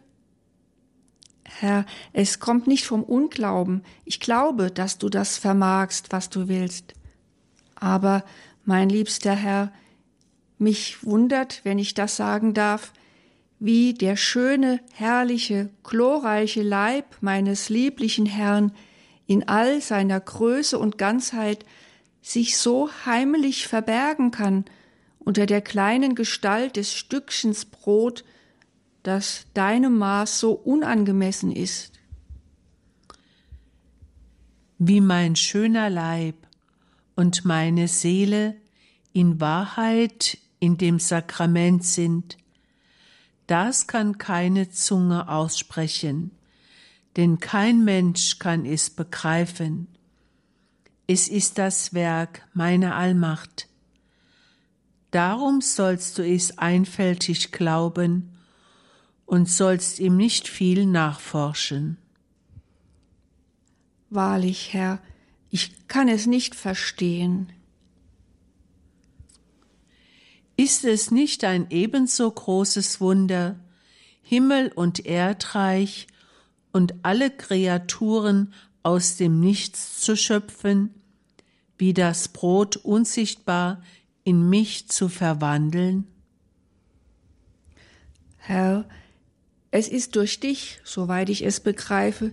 Herr, 1.44 1.86
es 2.12 2.40
kommt 2.40 2.66
nicht 2.66 2.84
vom 2.84 3.02
Unglauben. 3.02 3.82
Ich 4.04 4.20
glaube, 4.20 4.70
dass 4.70 4.98
du 4.98 5.08
das 5.08 5.38
vermagst, 5.38 6.08
was 6.10 6.30
du 6.30 6.48
willst. 6.48 6.94
Aber, 7.74 8.24
mein 8.64 8.88
liebster 8.88 9.34
Herr, 9.34 9.72
mich 10.58 11.04
wundert, 11.04 11.60
wenn 11.64 11.78
ich 11.78 11.94
das 11.94 12.16
sagen 12.16 12.52
darf, 12.52 12.92
wie 13.60 13.94
der 13.94 14.16
schöne, 14.16 14.80
herrliche, 14.92 15.70
glorreiche 15.82 16.62
Leib 16.62 17.16
meines 17.20 17.68
lieblichen 17.68 18.26
Herrn 18.26 18.72
in 19.26 19.48
all 19.48 19.80
seiner 19.80 20.20
Größe 20.20 20.78
und 20.78 20.98
Ganzheit 20.98 21.64
sich 22.22 22.56
so 22.56 22.90
heimlich 23.04 23.66
verbergen 23.66 24.30
kann 24.30 24.64
unter 25.28 25.44
der 25.44 25.60
kleinen 25.60 26.14
Gestalt 26.14 26.76
des 26.76 26.94
Stückchens 26.94 27.66
Brot, 27.66 28.24
das 29.02 29.44
deinem 29.52 29.98
Maß 29.98 30.40
so 30.40 30.52
unangemessen 30.52 31.52
ist. 31.52 31.92
Wie 34.78 35.02
mein 35.02 35.36
schöner 35.36 35.90
Leib 35.90 36.34
und 37.14 37.44
meine 37.44 37.88
Seele 37.88 38.56
in 39.12 39.38
Wahrheit 39.38 40.38
in 40.60 40.78
dem 40.78 40.98
Sakrament 40.98 41.84
sind, 41.84 42.38
das 43.46 43.86
kann 43.86 44.16
keine 44.16 44.70
Zunge 44.70 45.28
aussprechen, 45.28 46.30
denn 47.18 47.38
kein 47.38 47.84
Mensch 47.84 48.38
kann 48.38 48.64
es 48.64 48.88
begreifen. 48.88 49.88
Es 51.06 51.28
ist 51.28 51.58
das 51.58 51.92
Werk 51.92 52.48
meiner 52.54 52.96
Allmacht, 52.96 53.67
Darum 55.10 55.60
sollst 55.60 56.18
du 56.18 56.22
es 56.22 56.58
einfältig 56.58 57.52
glauben 57.52 58.30
und 59.24 59.48
sollst 59.48 60.00
ihm 60.00 60.16
nicht 60.16 60.48
viel 60.48 60.86
nachforschen. 60.86 61.96
Wahrlich, 64.10 64.72
Herr, 64.72 65.00
ich 65.50 65.88
kann 65.88 66.08
es 66.08 66.26
nicht 66.26 66.54
verstehen. 66.54 67.52
Ist 70.56 70.84
es 70.84 71.10
nicht 71.10 71.44
ein 71.44 71.66
ebenso 71.70 72.30
großes 72.30 73.00
Wunder, 73.00 73.60
Himmel 74.22 74.72
und 74.74 75.06
Erdreich 75.06 76.06
und 76.72 76.94
alle 77.02 77.30
Kreaturen 77.30 78.52
aus 78.82 79.16
dem 79.16 79.40
Nichts 79.40 80.00
zu 80.00 80.16
schöpfen, 80.16 80.94
wie 81.78 81.94
das 81.94 82.28
Brot 82.28 82.76
unsichtbar 82.76 83.82
in 84.28 84.46
mich 84.50 84.88
zu 84.88 85.08
verwandeln? 85.08 86.06
Herr, 88.36 88.84
es 89.70 89.88
ist 89.88 90.16
durch 90.16 90.38
dich, 90.38 90.80
soweit 90.84 91.30
ich 91.30 91.46
es 91.46 91.60
begreife, 91.60 92.32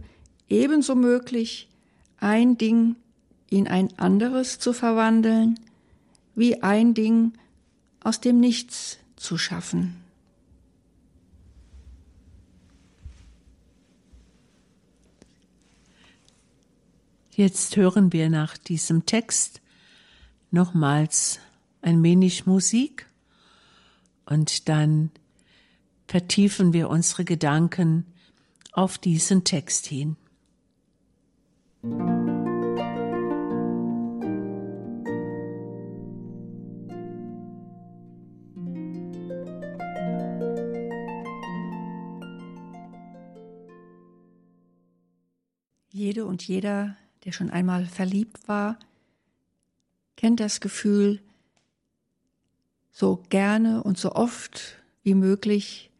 ebenso 0.50 0.96
möglich, 0.96 1.70
ein 2.18 2.58
Ding 2.58 2.98
in 3.50 3.70
ein 3.70 3.98
anderes 3.98 4.60
zu 4.60 4.74
verwandeln, 4.74 5.58
wie 6.36 6.62
ein 6.62 6.94
Ding 6.94 7.32
aus 8.02 8.20
dem 8.20 8.42
Nichts 8.42 8.98
zu 9.16 9.38
schaffen. 9.38 9.96
Jetzt 17.32 17.78
hören 17.78 18.12
wir 18.12 18.30
nach 18.30 18.58
diesem 18.58 19.06
Text 19.06 19.62
nochmals 20.52 21.40
ein 21.86 22.02
wenig 22.02 22.48
Musik 22.48 23.06
und 24.26 24.68
dann 24.70 25.12
vertiefen 26.08 26.74
wir 26.74 26.90
unsere 26.90 27.26
Gedanken 27.26 28.06
auf 28.72 28.98
diesen 28.98 29.44
Text 29.44 29.86
hin. 29.86 30.18
Jede 45.92 46.26
und 46.26 46.46
jeder, 46.48 46.98
der 47.24 47.32
schon 47.32 47.52
einmal 47.52 47.86
verliebt 47.86 48.48
war, 48.48 48.80
kennt 50.18 50.40
das 50.40 50.60
Gefühl, 50.60 51.22
so 52.98 53.22
gerne 53.28 53.84
und 53.84 53.98
so 53.98 54.14
oft 54.14 54.78
wie 55.04 55.16
möglich 55.16 55.92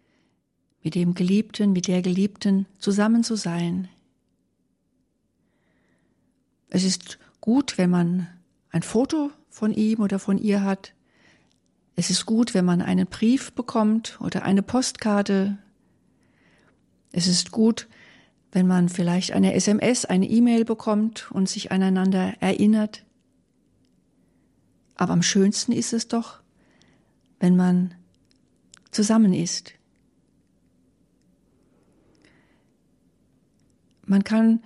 mit 0.82 0.96
dem 0.96 1.14
Geliebten, 1.14 1.74
mit 1.74 1.90
der 1.90 2.02
Geliebten 2.02 2.68
zusammen 2.80 3.22
zu 3.22 3.36
sein. 3.36 3.90
Es 6.70 6.86
ist 6.86 7.20
gut, 7.42 7.78
wenn 7.78 7.90
man 7.90 8.30
ein 8.70 8.82
Foto 8.82 9.30
von 9.50 9.74
ihm 9.74 10.00
oder 10.00 10.20
von 10.20 10.38
ihr 10.38 10.64
hat. 10.64 10.94
Es 11.98 12.10
ist 12.10 12.26
gut, 12.26 12.54
wenn 12.54 12.64
man 12.64 12.82
einen 12.82 13.08
Brief 13.08 13.52
bekommt 13.52 14.18
oder 14.22 14.44
eine 14.44 14.64
Postkarte. 14.64 15.58
Es 17.12 17.28
ist 17.28 17.52
gut, 17.52 17.90
wenn 18.54 18.68
man 18.68 18.88
vielleicht 18.88 19.34
eine 19.34 19.54
SMS, 19.54 20.06
eine 20.06 20.30
E-Mail 20.30 20.64
bekommt 20.64 21.30
und 21.32 21.50
sich 21.50 21.74
aneinander 21.74 22.36
erinnert. 22.40 23.04
Aber 24.96 25.12
am 25.12 25.24
schönsten 25.24 25.74
ist 25.74 25.92
es 25.92 26.08
doch, 26.08 26.45
wenn 27.40 27.56
man 27.56 27.94
zusammen 28.92 29.34
ist. 29.34 29.74
Man 34.06 34.24
kann 34.24 34.64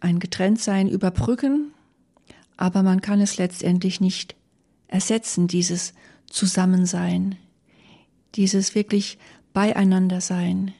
ein 0.00 0.18
Getrenntsein 0.18 0.88
überbrücken, 0.88 1.72
aber 2.56 2.82
man 2.82 3.00
kann 3.00 3.20
es 3.20 3.36
letztendlich 3.36 4.00
nicht 4.00 4.36
ersetzen, 4.88 5.48
dieses 5.48 5.92
Zusammensein, 6.30 7.36
dieses 8.34 8.74
wirklich 8.74 9.18
Beieinander 9.52 10.20
sein. 10.20 10.72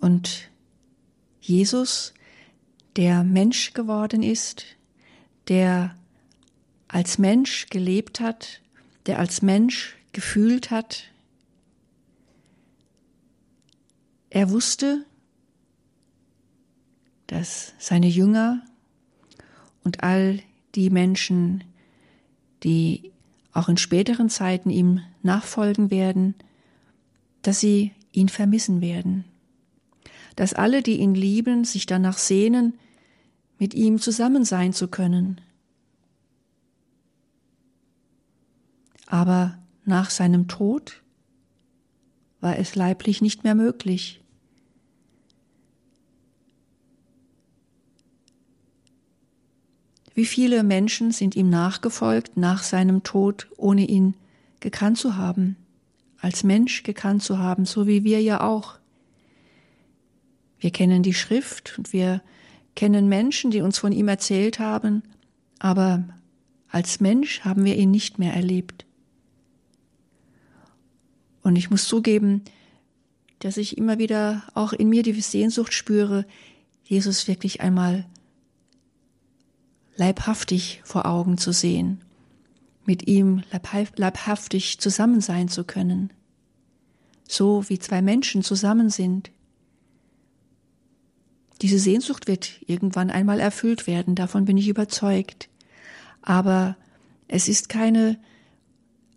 Und 0.00 0.50
Jesus, 1.40 2.12
der 2.96 3.22
Mensch 3.22 3.72
geworden 3.72 4.22
ist, 4.22 4.64
der 5.48 5.96
als 6.92 7.18
Mensch 7.18 7.68
gelebt 7.70 8.20
hat, 8.20 8.60
der 9.06 9.18
als 9.18 9.42
Mensch 9.42 9.96
gefühlt 10.12 10.70
hat, 10.70 11.04
er 14.28 14.50
wusste, 14.50 15.04
dass 17.26 17.72
seine 17.78 18.08
Jünger 18.08 18.62
und 19.84 20.02
all 20.02 20.40
die 20.74 20.90
Menschen, 20.90 21.64
die 22.62 23.10
auch 23.52 23.68
in 23.68 23.78
späteren 23.78 24.28
Zeiten 24.28 24.68
ihm 24.68 25.00
nachfolgen 25.22 25.90
werden, 25.90 26.34
dass 27.40 27.60
sie 27.60 27.92
ihn 28.12 28.28
vermissen 28.28 28.82
werden, 28.82 29.24
dass 30.36 30.52
alle, 30.52 30.82
die 30.82 30.98
ihn 30.98 31.14
lieben, 31.14 31.64
sich 31.64 31.86
danach 31.86 32.18
sehnen, 32.18 32.74
mit 33.58 33.72
ihm 33.72 33.98
zusammen 33.98 34.44
sein 34.44 34.74
zu 34.74 34.88
können. 34.88 35.40
Aber 39.12 39.58
nach 39.84 40.08
seinem 40.08 40.48
Tod 40.48 41.02
war 42.40 42.58
es 42.58 42.76
leiblich 42.76 43.20
nicht 43.20 43.44
mehr 43.44 43.54
möglich. 43.54 44.22
Wie 50.14 50.24
viele 50.24 50.62
Menschen 50.62 51.10
sind 51.12 51.36
ihm 51.36 51.50
nachgefolgt 51.50 52.38
nach 52.38 52.62
seinem 52.62 53.02
Tod, 53.02 53.48
ohne 53.58 53.84
ihn 53.84 54.14
gekannt 54.60 54.96
zu 54.96 55.14
haben, 55.14 55.56
als 56.22 56.42
Mensch 56.42 56.82
gekannt 56.82 57.22
zu 57.22 57.38
haben, 57.38 57.66
so 57.66 57.86
wie 57.86 58.04
wir 58.04 58.22
ja 58.22 58.40
auch. 58.40 58.78
Wir 60.58 60.70
kennen 60.70 61.02
die 61.02 61.12
Schrift 61.12 61.76
und 61.76 61.92
wir 61.92 62.22
kennen 62.74 63.10
Menschen, 63.10 63.50
die 63.50 63.60
uns 63.60 63.78
von 63.78 63.92
ihm 63.92 64.08
erzählt 64.08 64.58
haben, 64.58 65.02
aber 65.58 66.02
als 66.70 67.00
Mensch 67.00 67.40
haben 67.40 67.66
wir 67.66 67.76
ihn 67.76 67.90
nicht 67.90 68.18
mehr 68.18 68.32
erlebt. 68.32 68.86
Und 71.42 71.56
ich 71.56 71.70
muss 71.70 71.86
zugeben, 71.86 72.42
dass 73.40 73.56
ich 73.56 73.76
immer 73.76 73.98
wieder 73.98 74.44
auch 74.54 74.72
in 74.72 74.88
mir 74.88 75.02
die 75.02 75.20
Sehnsucht 75.20 75.74
spüre, 75.74 76.24
Jesus 76.84 77.26
wirklich 77.26 77.60
einmal 77.60 78.06
leibhaftig 79.96 80.80
vor 80.84 81.06
Augen 81.06 81.38
zu 81.38 81.52
sehen, 81.52 82.00
mit 82.84 83.06
ihm 83.08 83.42
leibhaftig 83.50 84.78
zusammen 84.78 85.20
sein 85.20 85.48
zu 85.48 85.64
können, 85.64 86.12
so 87.28 87.68
wie 87.68 87.78
zwei 87.78 88.02
Menschen 88.02 88.42
zusammen 88.42 88.90
sind. 88.90 89.30
Diese 91.62 91.78
Sehnsucht 91.78 92.26
wird 92.26 92.60
irgendwann 92.66 93.10
einmal 93.10 93.40
erfüllt 93.40 93.86
werden, 93.86 94.14
davon 94.14 94.44
bin 94.44 94.56
ich 94.56 94.68
überzeugt. 94.68 95.48
Aber 96.20 96.76
es 97.28 97.48
ist 97.48 97.68
keine 97.68 98.18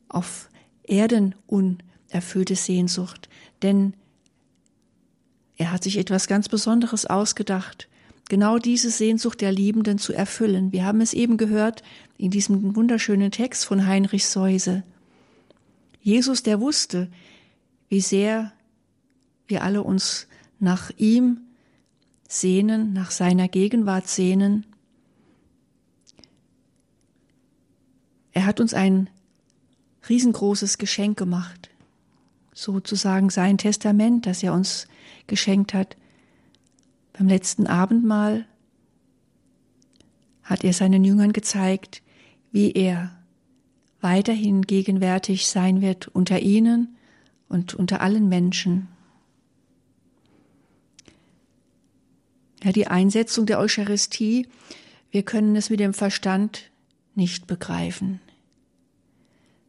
auf 0.08 0.50
Erden 0.84 1.36
unerfüllte 2.12 2.56
Sehnsucht, 2.56 3.30
denn 3.62 3.94
er 5.58 5.72
hat 5.72 5.84
sich 5.84 5.98
etwas 5.98 6.28
ganz 6.28 6.50
Besonderes 6.50 7.06
ausgedacht, 7.06 7.88
genau 8.30 8.58
diese 8.58 8.90
Sehnsucht 8.90 9.42
der 9.42 9.52
Liebenden 9.52 9.98
zu 9.98 10.14
erfüllen. 10.14 10.72
Wir 10.72 10.86
haben 10.86 11.02
es 11.02 11.14
eben 11.14 11.38
gehört 11.38 11.84
in 12.18 12.32
diesem 12.32 12.76
wunderschönen 12.76 13.32
Text 13.32 13.66
von 13.66 13.86
Heinrich 13.86 14.26
Seuse. 14.26 14.84
Jesus, 16.02 16.44
der 16.44 16.60
wusste, 16.60 17.10
wie 17.88 18.02
sehr 18.02 18.52
wir 19.48 19.64
alle 19.64 19.84
uns 19.84 20.28
nach 20.60 20.92
ihm 20.98 21.42
sehnen, 22.28 22.94
nach 22.94 23.12
seiner 23.12 23.48
Gegenwart 23.48 24.08
sehnen. 24.08 24.66
Er 28.32 28.46
hat 28.46 28.60
uns 28.60 28.74
ein 28.74 29.10
riesengroßes 30.10 30.78
Geschenk 30.78 31.18
gemacht, 31.18 31.70
sozusagen 32.56 33.30
sein 33.30 33.60
Testament, 33.60 34.26
das 34.26 34.42
er 34.42 34.54
uns 34.54 34.88
geschenkt 35.28 35.74
hat. 35.76 35.98
Beim 37.14 37.28
letzten 37.28 37.68
Abendmahl 37.68 38.48
hat 40.42 40.64
er 40.64 40.74
seinen 40.74 41.04
Jüngern 41.04 41.34
gezeigt, 41.34 42.02
wie 42.52 42.72
er 42.72 43.12
weiterhin 44.00 44.62
gegenwärtig 44.62 45.48
sein 45.48 45.82
wird 45.82 46.08
unter 46.08 46.40
ihnen 46.40 46.96
und 47.50 47.74
unter 47.74 48.02
allen 48.02 48.30
Menschen. 48.30 48.88
Ja, 52.64 52.72
die 52.72 52.88
Einsetzung 52.88 53.46
der 53.46 53.60
Eucharistie, 53.60 54.48
wir 55.12 55.24
können 55.24 55.56
es 55.56 55.70
mit 55.70 55.80
dem 55.80 55.94
Verstand 55.94 56.72
nicht 57.16 57.48
begreifen. 57.48 58.22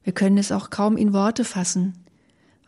Wir 0.05 0.13
können 0.13 0.39
es 0.39 0.53
auch 0.53 0.71
kaum 0.71 0.97
in 0.97 1.13
Worte 1.13 1.45
fassen 1.45 2.06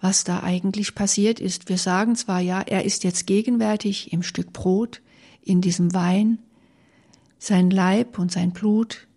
was 0.01 0.25
da 0.25 0.43
eigentlich 0.43 0.95
passiert 0.95 1.41
ist. 1.41 1.69
Wir 1.69 1.79
sagen 1.79 2.15
zwar, 2.17 2.41
ja, 2.41 2.61
er 2.61 2.85
ist 2.85 3.05
jetzt 3.05 3.27
gegenwärtig 3.27 4.13
im 4.13 4.23
Stück 4.23 4.53
Brot, 4.53 5.03
in 5.43 5.61
diesem 5.61 5.95
Wein, 5.95 6.39
sein 7.39 7.71
Leib 7.71 8.19
und 8.19 8.31
sein 8.31 8.53
Blut. 8.53 9.09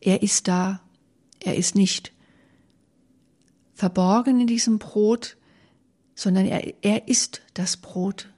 Er 0.00 0.22
ist 0.22 0.46
da, 0.48 0.80
er 1.42 1.56
ist 1.56 1.74
nicht 1.74 2.12
verborgen 3.74 4.40
in 4.40 4.46
diesem 4.46 4.78
Brot, 4.78 5.36
sondern 6.14 6.46
er, 6.46 6.74
er 6.82 7.08
ist 7.08 7.40
das 7.54 7.76
Brot. 7.76 8.28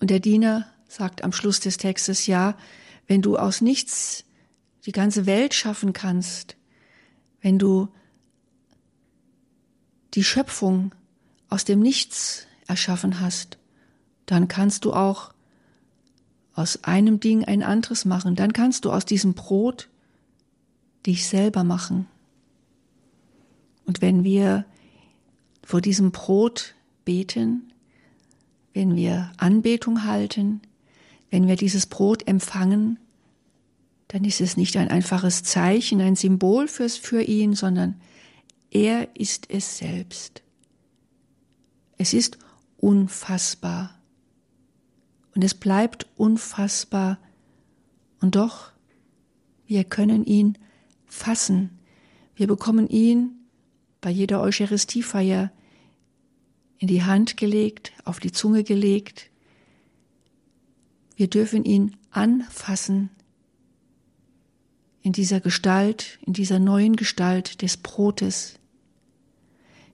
Und 0.00 0.10
der 0.10 0.20
Diener 0.20 0.66
sagt 0.88 1.22
am 1.22 1.32
Schluss 1.32 1.60
des 1.60 1.76
Textes, 1.76 2.26
ja, 2.26 2.56
wenn 3.06 3.22
du 3.22 3.36
aus 3.36 3.60
nichts 3.60 4.24
die 4.86 4.92
ganze 4.92 5.26
Welt 5.26 5.54
schaffen 5.54 5.92
kannst, 5.92 6.56
wenn 7.40 7.58
du 7.58 7.88
die 10.14 10.24
Schöpfung 10.24 10.94
aus 11.48 11.64
dem 11.64 11.80
Nichts 11.80 12.46
erschaffen 12.66 13.20
hast, 13.20 13.58
dann 14.26 14.48
kannst 14.48 14.84
du 14.84 14.92
auch 14.92 15.32
aus 16.54 16.84
einem 16.84 17.20
Ding 17.20 17.44
ein 17.44 17.62
anderes 17.62 18.04
machen. 18.04 18.34
Dann 18.34 18.52
kannst 18.52 18.84
du 18.84 18.92
aus 18.92 19.04
diesem 19.04 19.34
Brot 19.34 19.88
dich 21.06 21.26
selber 21.26 21.64
machen. 21.64 22.06
Und 23.86 24.02
wenn 24.02 24.24
wir 24.24 24.64
vor 25.62 25.80
diesem 25.80 26.10
Brot 26.10 26.74
beten, 27.04 27.72
wenn 28.74 28.96
wir 28.96 29.32
Anbetung 29.36 30.04
halten, 30.04 30.60
wenn 31.30 31.46
wir 31.46 31.56
dieses 31.56 31.86
Brot 31.86 32.26
empfangen, 32.26 32.98
dann 34.08 34.24
ist 34.24 34.40
es 34.40 34.56
nicht 34.56 34.76
ein 34.76 34.88
einfaches 34.88 35.42
Zeichen, 35.42 36.00
ein 36.00 36.16
Symbol 36.16 36.68
fürs, 36.68 36.96
für 36.96 37.22
ihn, 37.22 37.54
sondern 37.54 38.00
er 38.70 39.16
ist 39.16 39.50
es 39.50 39.78
selbst. 39.78 40.42
Es 41.96 42.12
ist 42.12 42.38
unfassbar. 42.76 43.98
Und 45.34 45.42
es 45.44 45.54
bleibt 45.54 46.06
unfassbar. 46.16 47.18
Und 48.20 48.36
doch, 48.36 48.72
wir 49.66 49.84
können 49.84 50.24
ihn 50.24 50.58
fassen. 51.06 51.78
Wir 52.34 52.46
bekommen 52.46 52.88
ihn 52.88 53.32
bei 54.00 54.10
jeder 54.10 54.40
Eucharistiefeier 54.40 55.50
in 56.78 56.88
die 56.88 57.02
Hand 57.02 57.36
gelegt, 57.36 57.92
auf 58.04 58.20
die 58.20 58.32
Zunge 58.32 58.64
gelegt. 58.64 59.30
Wir 61.16 61.28
dürfen 61.28 61.64
ihn 61.64 61.96
anfassen 62.10 63.10
in 65.02 65.12
dieser 65.12 65.40
Gestalt, 65.40 66.18
in 66.24 66.32
dieser 66.32 66.58
neuen 66.58 66.96
Gestalt 66.96 67.62
des 67.62 67.76
Brotes. 67.76 68.57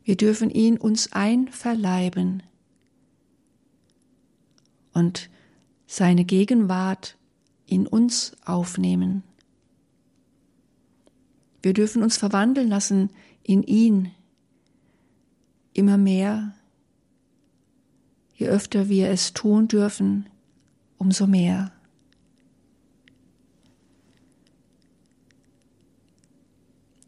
Wir 0.05 0.17
dürfen 0.17 0.51
ihn 0.51 0.77
uns 0.77 1.13
einverleiben 1.13 2.43
und 4.93 5.31
seine 5.87 6.25
Gegenwart 6.25 7.17
in 7.67 7.87
uns 7.87 8.37
aufnehmen. 8.45 9.23
Wir 11.63 11.73
dürfen 11.73 12.03
uns 12.03 12.19
verwandeln 12.19 12.69
lassen 12.69 13.11
in 13.43 13.63
ihn 13.63 14.11
immer 15.73 15.97
mehr. 15.97 16.55
Je 18.35 18.49
öfter 18.49 18.89
wir 18.89 19.09
es 19.09 19.33
tun 19.33 19.69
dürfen, 19.69 20.29
umso 20.99 21.27
mehr. 21.27 21.74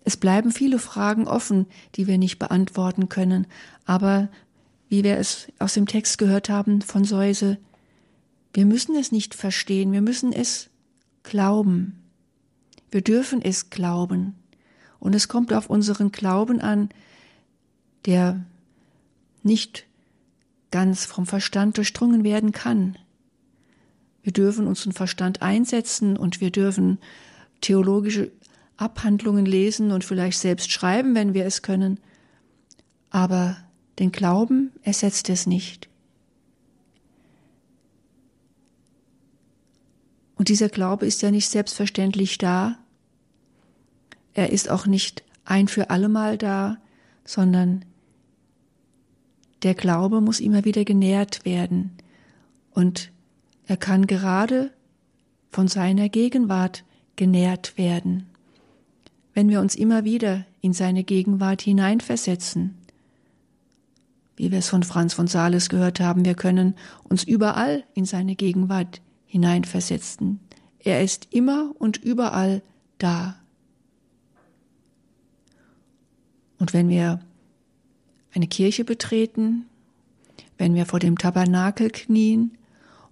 Es 0.06 0.16
bleiben 0.16 0.52
viele 0.52 0.78
Fragen 0.78 1.26
offen, 1.26 1.66
die 1.96 2.06
wir 2.06 2.16
nicht 2.16 2.38
beantworten 2.38 3.08
können, 3.08 3.48
aber 3.86 4.28
wie 4.88 5.02
wir 5.02 5.16
es 5.18 5.48
aus 5.58 5.74
dem 5.74 5.86
Text 5.86 6.16
gehört 6.18 6.48
haben 6.48 6.80
von 6.80 7.04
Säuse, 7.04 7.58
wir 8.54 8.66
müssen 8.66 8.94
es 8.94 9.10
nicht 9.10 9.34
verstehen, 9.34 9.90
wir 9.90 10.02
müssen 10.02 10.32
es 10.32 10.70
glauben. 11.24 11.98
Wir 12.92 13.00
dürfen 13.00 13.42
es 13.42 13.68
glauben. 13.68 14.36
Und 15.00 15.12
es 15.12 15.26
kommt 15.26 15.52
auf 15.52 15.68
unseren 15.68 16.12
Glauben 16.12 16.60
an, 16.60 16.90
der 18.04 18.44
nicht 19.42 19.86
ganz 20.70 21.04
vom 21.04 21.26
Verstand 21.26 21.78
durchdrungen 21.78 22.22
werden 22.22 22.52
kann. 22.52 22.96
Wir 24.22 24.32
dürfen 24.32 24.68
unseren 24.68 24.92
Verstand 24.92 25.42
einsetzen 25.42 26.16
und 26.16 26.40
wir 26.40 26.52
dürfen 26.52 26.98
theologische 27.60 28.30
Abhandlungen 28.76 29.46
lesen 29.46 29.92
und 29.92 30.04
vielleicht 30.04 30.38
selbst 30.38 30.70
schreiben, 30.70 31.14
wenn 31.14 31.34
wir 31.34 31.46
es 31.46 31.62
können. 31.62 32.00
Aber 33.10 33.56
den 33.98 34.12
Glauben 34.12 34.72
ersetzt 34.82 35.30
es 35.30 35.46
nicht. 35.46 35.88
Und 40.36 40.48
dieser 40.48 40.68
Glaube 40.68 41.06
ist 41.06 41.22
ja 41.22 41.30
nicht 41.30 41.48
selbstverständlich 41.48 42.36
da. 42.38 42.78
Er 44.34 44.52
ist 44.52 44.68
auch 44.68 44.86
nicht 44.86 45.24
ein 45.46 45.66
für 45.66 45.88
allemal 45.88 46.36
da, 46.36 46.76
sondern 47.24 47.84
der 49.62 49.74
Glaube 49.74 50.20
muss 50.20 50.40
immer 50.40 50.64
wieder 50.64 50.84
genährt 50.84 51.44
werden 51.46 51.92
und 52.72 53.10
er 53.66 53.78
kann 53.78 54.06
gerade 54.06 54.70
von 55.50 55.66
seiner 55.66 56.10
Gegenwart 56.10 56.84
genährt 57.16 57.78
werden. 57.78 58.26
Wenn 59.36 59.50
wir 59.50 59.60
uns 59.60 59.74
immer 59.74 60.04
wieder 60.04 60.46
in 60.62 60.72
seine 60.72 61.04
Gegenwart 61.04 61.60
hineinversetzen, 61.60 62.74
wie 64.34 64.50
wir 64.50 64.60
es 64.60 64.70
von 64.70 64.82
Franz 64.82 65.12
von 65.12 65.26
Sales 65.26 65.68
gehört 65.68 66.00
haben, 66.00 66.24
wir 66.24 66.32
können 66.32 66.74
uns 67.04 67.22
überall 67.22 67.84
in 67.92 68.06
seine 68.06 68.34
Gegenwart 68.34 69.02
hineinversetzen. 69.26 70.40
Er 70.78 71.02
ist 71.02 71.28
immer 71.34 71.74
und 71.78 71.98
überall 71.98 72.62
da. 72.96 73.36
Und 76.58 76.72
wenn 76.72 76.88
wir 76.88 77.20
eine 78.32 78.46
Kirche 78.46 78.86
betreten, 78.86 79.66
wenn 80.56 80.74
wir 80.74 80.86
vor 80.86 80.98
dem 80.98 81.18
Tabernakel 81.18 81.90
knien 81.90 82.56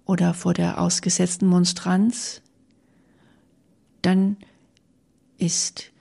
oder 0.05 0.33
vor 0.33 0.55
der 0.55 0.81
ausgesetzten 0.81 1.45
Monstranz, 1.45 2.41
dann 4.01 4.37
ist 5.37 5.91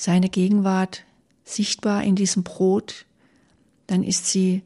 seine 0.00 0.30
Gegenwart 0.30 1.04
sichtbar 1.44 2.02
in 2.04 2.16
diesem 2.16 2.42
Brot, 2.42 3.04
dann 3.86 4.02
ist 4.02 4.26
sie, 4.26 4.62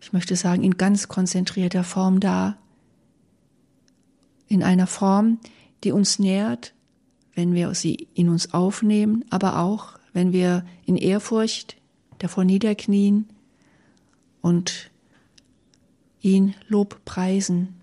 ich 0.00 0.12
möchte 0.12 0.36
sagen, 0.36 0.62
in 0.62 0.76
ganz 0.76 1.08
konzentrierter 1.08 1.82
Form 1.82 2.20
da, 2.20 2.56
in 4.46 4.62
einer 4.62 4.86
Form, 4.86 5.40
die 5.82 5.90
uns 5.90 6.20
nährt, 6.20 6.74
wenn 7.34 7.54
wir 7.54 7.74
sie 7.74 8.06
in 8.14 8.28
uns 8.28 8.54
aufnehmen, 8.54 9.24
aber 9.30 9.58
auch, 9.58 9.98
wenn 10.12 10.32
wir 10.32 10.64
in 10.86 10.96
Ehrfurcht 10.96 11.76
davor 12.18 12.44
niederknien 12.44 13.28
und 14.42 14.92
ihn 16.20 16.54
Lob 16.68 17.04
preisen. 17.04 17.77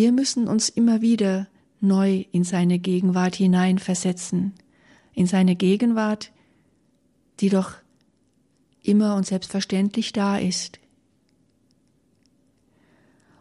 Wir 0.00 0.12
müssen 0.12 0.46
uns 0.46 0.68
immer 0.68 1.00
wieder 1.00 1.48
neu 1.80 2.24
in 2.30 2.44
seine 2.44 2.78
Gegenwart 2.78 3.34
hineinversetzen, 3.34 4.52
in 5.12 5.26
seine 5.26 5.56
Gegenwart, 5.56 6.30
die 7.40 7.48
doch 7.48 7.72
immer 8.84 9.16
und 9.16 9.26
selbstverständlich 9.26 10.12
da 10.12 10.38
ist. 10.38 10.78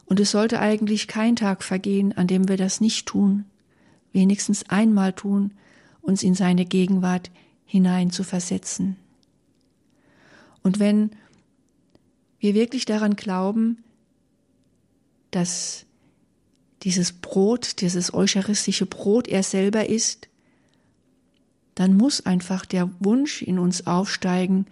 Und 0.08 0.20
es 0.20 0.32
sollte 0.32 0.60
eigentlich 0.60 1.08
kein 1.08 1.36
Tag 1.36 1.64
vergehen, 1.64 2.18
an 2.18 2.26
dem 2.26 2.50
wir 2.50 2.58
das 2.58 2.82
nicht 2.82 3.06
tun, 3.06 3.46
wenigstens 4.12 4.68
einmal 4.68 5.14
tun, 5.14 5.54
uns 6.02 6.24
in 6.24 6.34
seine 6.34 6.66
Gegenwart 6.66 7.30
hinein 7.66 8.10
zu 8.10 8.24
versetzen. 8.24 8.96
Und 10.64 10.80
wenn 10.80 11.12
wir 12.40 12.56
wirklich 12.56 12.86
daran 12.86 13.16
glauben, 13.16 13.84
dass 15.30 15.87
dieses 16.84 17.12
Brot, 17.12 17.82
dieses 17.82 18.14
eucharistische 18.14 18.86
Brot 18.86 19.28
er 19.28 19.44
selber 19.44 19.90
ist, 19.90 20.28
dann 21.76 21.96
muss 21.96 22.26
einfach 22.26 22.66
der 22.66 22.90
Wunsch 23.00 23.42
in 23.42 23.60
uns 23.60 23.86
aufsteigen, 23.86 24.66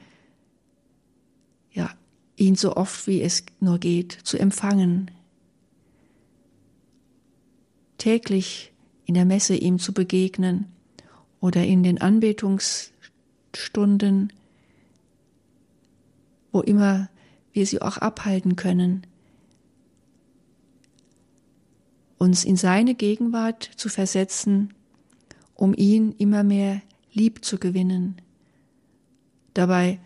ja, 1.72 1.94
ihn 2.36 2.56
so 2.56 2.76
oft 2.76 3.08
wie 3.08 3.22
es 3.22 3.44
nur 3.60 3.80
geht 3.80 4.18
zu 4.24 4.38
empfangen, 4.38 5.12
täglich 7.98 8.72
in 9.06 9.14
der 9.14 9.26
Messe 9.26 9.56
ihm 9.56 9.80
zu 9.80 9.94
begegnen 9.94 10.66
oder 11.40 11.64
in 11.64 11.84
den 11.84 12.02
Anbetungsstunden, 12.02 14.34
wo 16.52 16.62
immer 16.62 17.10
wir 17.54 17.68
sie 17.68 17.82
auch 17.82 17.98
abhalten 17.98 18.56
können, 18.56 19.06
uns 22.18 22.44
in 22.44 22.56
seine 22.56 22.96
Gegenwart 22.96 23.70
zu 23.76 23.90
versetzen, 23.90 24.74
um 25.54 25.74
ihn 25.74 26.14
immer 26.18 26.44
mehr 26.44 26.82
lieb 27.14 27.44
zu 27.44 27.58
gewinnen. 27.58 28.16
Dabei 29.54 30.00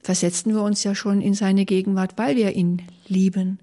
versetzen 0.00 0.54
wir 0.54 0.62
uns 0.62 0.84
ja 0.84 0.94
schon 0.94 1.20
in 1.20 1.34
seine 1.34 1.64
Gegenwart, 1.64 2.14
weil 2.16 2.36
wir 2.36 2.54
ihn 2.54 2.82
lieben 3.08 3.58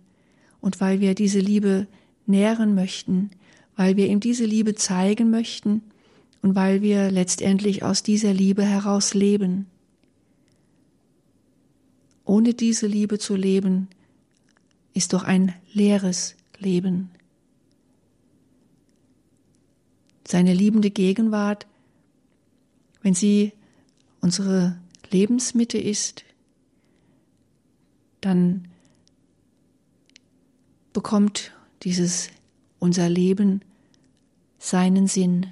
und 0.60 0.82
weil 0.82 1.00
wir 1.00 1.16
diese 1.16 1.40
Liebe 1.40 1.88
nähren 2.26 2.76
möchten, 2.76 3.32
weil 3.76 3.96
wir 3.96 4.08
ihm 4.08 4.20
diese 4.20 4.46
Liebe 4.46 4.76
zeigen 4.76 5.30
möchten 5.30 5.82
und 6.42 6.56
weil 6.56 6.82
wir 6.82 7.12
letztendlich 7.12 7.84
aus 7.84 8.04
dieser 8.04 8.34
Liebe 8.34 8.64
heraus 8.64 9.14
leben. 9.14 9.68
Ohne 12.26 12.54
diese 12.54 12.88
Liebe 12.88 13.20
zu 13.20 13.36
leben, 13.36 13.88
ist 14.94 15.14
doch 15.14 15.24
ein 15.24 15.54
leeres 15.74 16.36
Leben. 16.60 17.10
Seine 20.28 20.54
liebende 20.54 20.90
Gegenwart, 20.90 21.68
wenn 23.02 23.14
sie 23.14 23.52
unsere 24.22 24.78
Lebensmitte 25.12 25.78
ist, 25.78 26.24
dann 28.22 28.68
bekommt 30.94 31.52
dieses 31.84 32.30
unser 32.80 33.10
Leben 33.10 33.62
seinen 34.60 35.08
Sinn. 35.08 35.48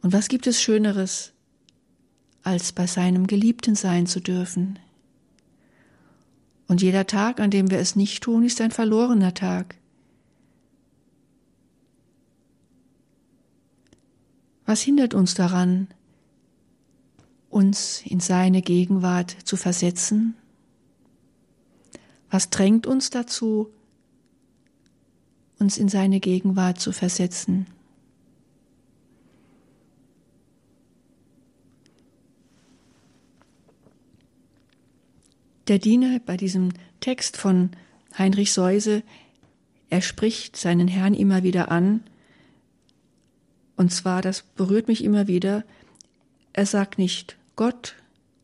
Und 0.00 0.12
was 0.12 0.28
gibt 0.28 0.46
es 0.46 0.62
Schöneres, 0.62 1.32
als 2.42 2.72
bei 2.72 2.86
seinem 2.86 3.26
Geliebten 3.26 3.74
sein 3.74 4.06
zu 4.06 4.20
dürfen? 4.20 4.78
Und 6.68 6.80
jeder 6.80 7.06
Tag, 7.06 7.40
an 7.40 7.50
dem 7.50 7.70
wir 7.70 7.78
es 7.78 7.96
nicht 7.96 8.22
tun, 8.22 8.44
ist 8.44 8.60
ein 8.60 8.70
verlorener 8.70 9.34
Tag. 9.34 9.76
Was 14.66 14.82
hindert 14.82 15.14
uns 15.14 15.34
daran, 15.34 15.88
uns 17.48 18.02
in 18.04 18.20
seine 18.20 18.60
Gegenwart 18.60 19.30
zu 19.44 19.56
versetzen? 19.56 20.34
Was 22.30 22.50
drängt 22.50 22.86
uns 22.86 23.10
dazu, 23.10 23.70
uns 25.58 25.78
in 25.78 25.88
seine 25.88 26.20
Gegenwart 26.20 26.80
zu 26.80 26.92
versetzen. 26.92 27.66
Der 35.68 35.78
Diener 35.78 36.20
bei 36.24 36.36
diesem 36.36 36.72
Text 37.00 37.36
von 37.36 37.70
Heinrich 38.16 38.52
Seuse, 38.52 39.02
er 39.90 40.00
spricht 40.00 40.56
seinen 40.56 40.88
Herrn 40.88 41.14
immer 41.14 41.42
wieder 41.42 41.70
an, 41.70 42.04
und 43.76 43.92
zwar, 43.92 44.22
das 44.22 44.42
berührt 44.42 44.88
mich 44.88 45.04
immer 45.04 45.26
wieder, 45.26 45.64
er 46.52 46.66
sagt 46.66 46.98
nicht 46.98 47.36
Gott 47.56 47.94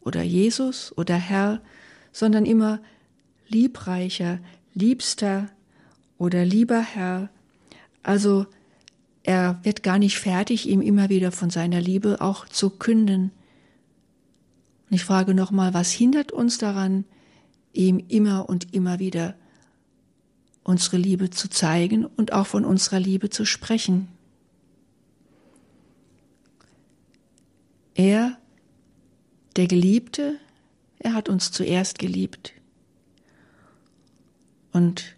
oder 0.01 0.23
Jesus 0.23 0.93
oder 0.97 1.17
Herr, 1.17 1.61
sondern 2.13 2.45
immer 2.45 2.81
liebreicher, 3.49 4.39
liebster, 4.75 5.49
oder 6.23 6.45
lieber 6.45 6.81
Herr, 6.81 7.31
also 8.05 8.47
er 9.25 9.59
wird 9.65 9.83
gar 9.83 9.99
nicht 9.99 10.19
fertig, 10.19 10.69
ihm 10.69 10.81
immer 10.81 11.09
wieder 11.09 11.33
von 11.33 11.51
seiner 11.51 11.81
Liebe 11.81 12.21
auch 12.21 12.47
zu 12.49 12.71
künden. 12.71 13.33
Und 14.89 14.95
ich 14.95 15.05
frage 15.05 15.35
nochmal, 15.35 15.75
was 15.75 15.91
hindert 15.91 16.31
uns 16.31 16.59
daran, 16.59 17.05
ihm 17.73 18.05
immer 18.07 18.49
und 18.49 18.73
immer 18.73 19.01
wieder 19.01 19.35
unsere 20.63 20.97
Liebe 20.97 21.31
zu 21.31 21.51
zeigen 21.51 22.05
und 22.05 22.33
auch 22.33 22.47
von 22.47 22.65
unserer 22.65 23.01
Liebe 23.01 23.29
zu 23.29 23.45
sprechen? 23.45 24.07
Er, 27.95 28.39
der 29.57 29.67
Geliebte, 29.67 30.39
er 30.99 31.15
hat 31.15 31.29
uns 31.29 31.53
zuerst 31.53 31.99
geliebt. 31.99 32.53
Und 34.73 35.17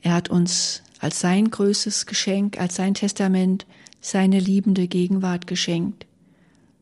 er 0.00 0.14
hat 0.14 0.28
uns 0.30 0.82
als 1.00 1.20
sein 1.20 1.50
größtes 1.50 2.06
Geschenk, 2.06 2.60
als 2.60 2.76
sein 2.76 2.94
Testament 2.94 3.66
seine 4.00 4.38
liebende 4.38 4.86
Gegenwart 4.86 5.46
geschenkt. 5.46 6.06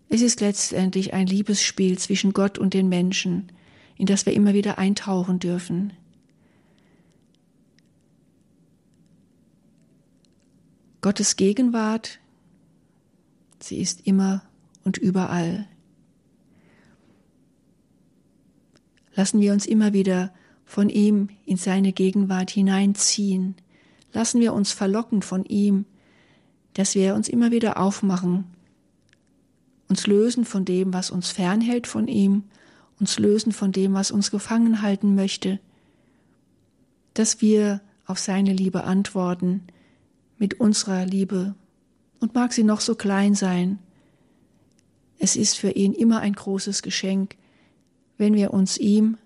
Es 0.08 0.20
ist 0.20 0.40
letztendlich 0.40 1.14
ein 1.14 1.26
Liebesspiel 1.26 1.98
zwischen 1.98 2.32
Gott 2.32 2.58
und 2.58 2.74
den 2.74 2.88
Menschen, 2.88 3.50
in 3.96 4.06
das 4.06 4.26
wir 4.26 4.34
immer 4.34 4.52
wieder 4.52 4.76
eintauchen 4.78 5.38
dürfen. 5.38 5.92
Gottes 11.00 11.36
Gegenwart, 11.36 12.18
sie 13.58 13.80
ist 13.80 14.06
immer 14.06 14.42
und 14.84 14.98
überall. 14.98 15.66
Lassen 19.14 19.40
wir 19.40 19.52
uns 19.52 19.66
immer 19.66 19.92
wieder 19.92 20.32
von 20.64 20.88
ihm 20.88 21.28
in 21.44 21.56
seine 21.56 21.92
Gegenwart 21.92 22.50
hineinziehen. 22.50 23.56
Lassen 24.12 24.40
wir 24.40 24.54
uns 24.54 24.72
verlocken 24.72 25.22
von 25.22 25.44
ihm, 25.44 25.84
dass 26.74 26.94
wir 26.94 27.14
uns 27.14 27.28
immer 27.28 27.50
wieder 27.50 27.78
aufmachen, 27.78 28.44
uns 29.88 30.06
lösen 30.06 30.46
von 30.46 30.64
dem, 30.64 30.94
was 30.94 31.10
uns 31.10 31.30
fernhält 31.30 31.86
von 31.86 32.08
ihm, 32.08 32.44
uns 32.98 33.18
lösen 33.18 33.52
von 33.52 33.72
dem, 33.72 33.92
was 33.92 34.10
uns 34.10 34.30
gefangen 34.30 34.80
halten 34.80 35.14
möchte, 35.14 35.60
dass 37.14 37.42
wir 37.42 37.82
auf 38.06 38.18
seine 38.18 38.54
Liebe 38.54 38.84
antworten 38.84 39.64
mit 40.38 40.60
unserer 40.60 41.04
Liebe 41.04 41.54
und 42.20 42.34
mag 42.34 42.52
sie 42.52 42.62
noch 42.62 42.80
so 42.80 42.94
klein 42.94 43.34
sein. 43.34 43.78
Es 45.24 45.36
ist 45.36 45.56
für 45.56 45.70
ihn 45.70 45.92
immer 45.92 46.18
ein 46.18 46.32
großes 46.32 46.82
Geschenk, 46.82 47.36
wenn 48.18 48.34
wir 48.34 48.52
uns 48.52 48.76
ihm 48.76 49.18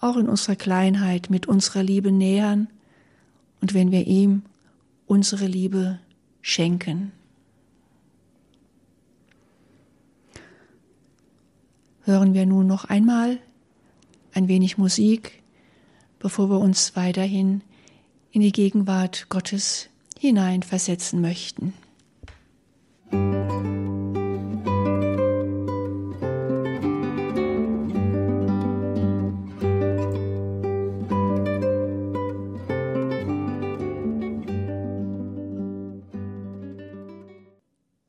auch 0.00 0.18
in 0.18 0.28
unserer 0.28 0.54
Kleinheit 0.54 1.30
mit 1.30 1.46
unserer 1.46 1.82
Liebe 1.82 2.12
nähern 2.12 2.68
und 3.62 3.72
wenn 3.72 3.90
wir 3.90 4.06
ihm 4.06 4.42
unsere 5.06 5.46
Liebe 5.46 5.98
schenken. 6.42 7.12
Hören 12.02 12.34
wir 12.34 12.44
nun 12.44 12.66
noch 12.66 12.84
einmal 12.84 13.38
ein 14.34 14.46
wenig 14.46 14.76
Musik, 14.76 15.42
bevor 16.18 16.50
wir 16.50 16.60
uns 16.60 16.94
weiterhin 16.96 17.62
in 18.30 18.42
die 18.42 18.52
Gegenwart 18.52 19.30
Gottes 19.30 19.88
hineinversetzen 20.18 21.22
möchten. 21.22 21.72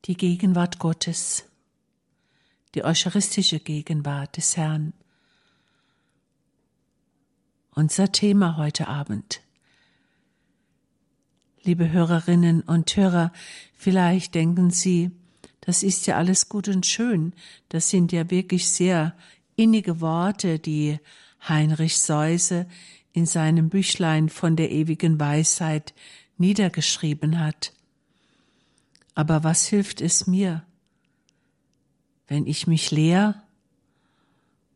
Die 0.08 0.16
Gegenwart 0.16 0.78
Gottes, 0.78 1.44
die 2.74 2.82
eucharistische 2.82 3.60
Gegenwart 3.60 4.38
des 4.38 4.56
Herrn. 4.56 4.94
Unser 7.74 8.10
Thema 8.10 8.56
heute 8.56 8.88
Abend. 8.88 9.42
Liebe 11.62 11.92
Hörerinnen 11.92 12.62
und 12.62 12.96
Hörer, 12.96 13.34
vielleicht 13.76 14.34
denken 14.34 14.70
Sie, 14.70 15.10
das 15.60 15.82
ist 15.82 16.06
ja 16.06 16.16
alles 16.16 16.48
gut 16.48 16.68
und 16.68 16.86
schön, 16.86 17.34
das 17.68 17.90
sind 17.90 18.10
ja 18.10 18.30
wirklich 18.30 18.70
sehr 18.70 19.14
innige 19.56 20.00
Worte, 20.00 20.58
die 20.58 20.98
Heinrich 21.46 21.98
Seuse 21.98 22.66
in 23.12 23.26
seinem 23.26 23.68
Büchlein 23.68 24.30
von 24.30 24.56
der 24.56 24.70
ewigen 24.70 25.20
Weisheit 25.20 25.92
niedergeschrieben 26.38 27.40
hat. 27.40 27.74
Aber 29.18 29.42
was 29.42 29.66
hilft 29.66 30.00
es 30.00 30.28
mir, 30.28 30.62
wenn 32.28 32.46
ich 32.46 32.68
mich 32.68 32.92
leer 32.92 33.42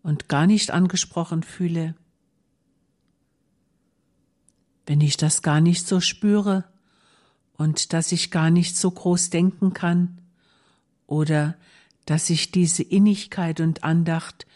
und 0.03 0.29
gar 0.29 0.49
nicht 0.49 0.73
angesprochen 0.73 1.45
fühle, 1.45 1.95
wenn 4.85 5.01
ich 5.01 5.17
das 5.17 5.43
gar 5.43 5.61
nicht 5.61 5.87
so 5.87 6.01
spüre 6.01 6.65
und 7.53 7.93
dass 7.93 8.11
ich 8.11 8.33
gar 8.33 8.51
nicht 8.51 8.77
so 8.77 8.91
groß 8.91 9.31
denken 9.31 9.75
kann 9.75 10.19
oder 11.07 11.57
dass 12.05 12.29
ich 12.29 12.51
diese 12.51 12.83
Innigkeit 12.83 13.61
und 13.61 13.85
Andacht 13.85 14.49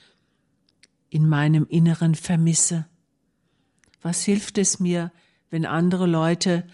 in 1.10 1.28
meinem 1.28 1.64
Inneren 1.64 2.16
vermisse. 2.16 2.86
Was 4.02 4.24
hilft 4.24 4.58
es 4.58 4.80
mir, 4.80 5.12
wenn 5.48 5.64
andere 5.64 6.08
Leute 6.08 6.66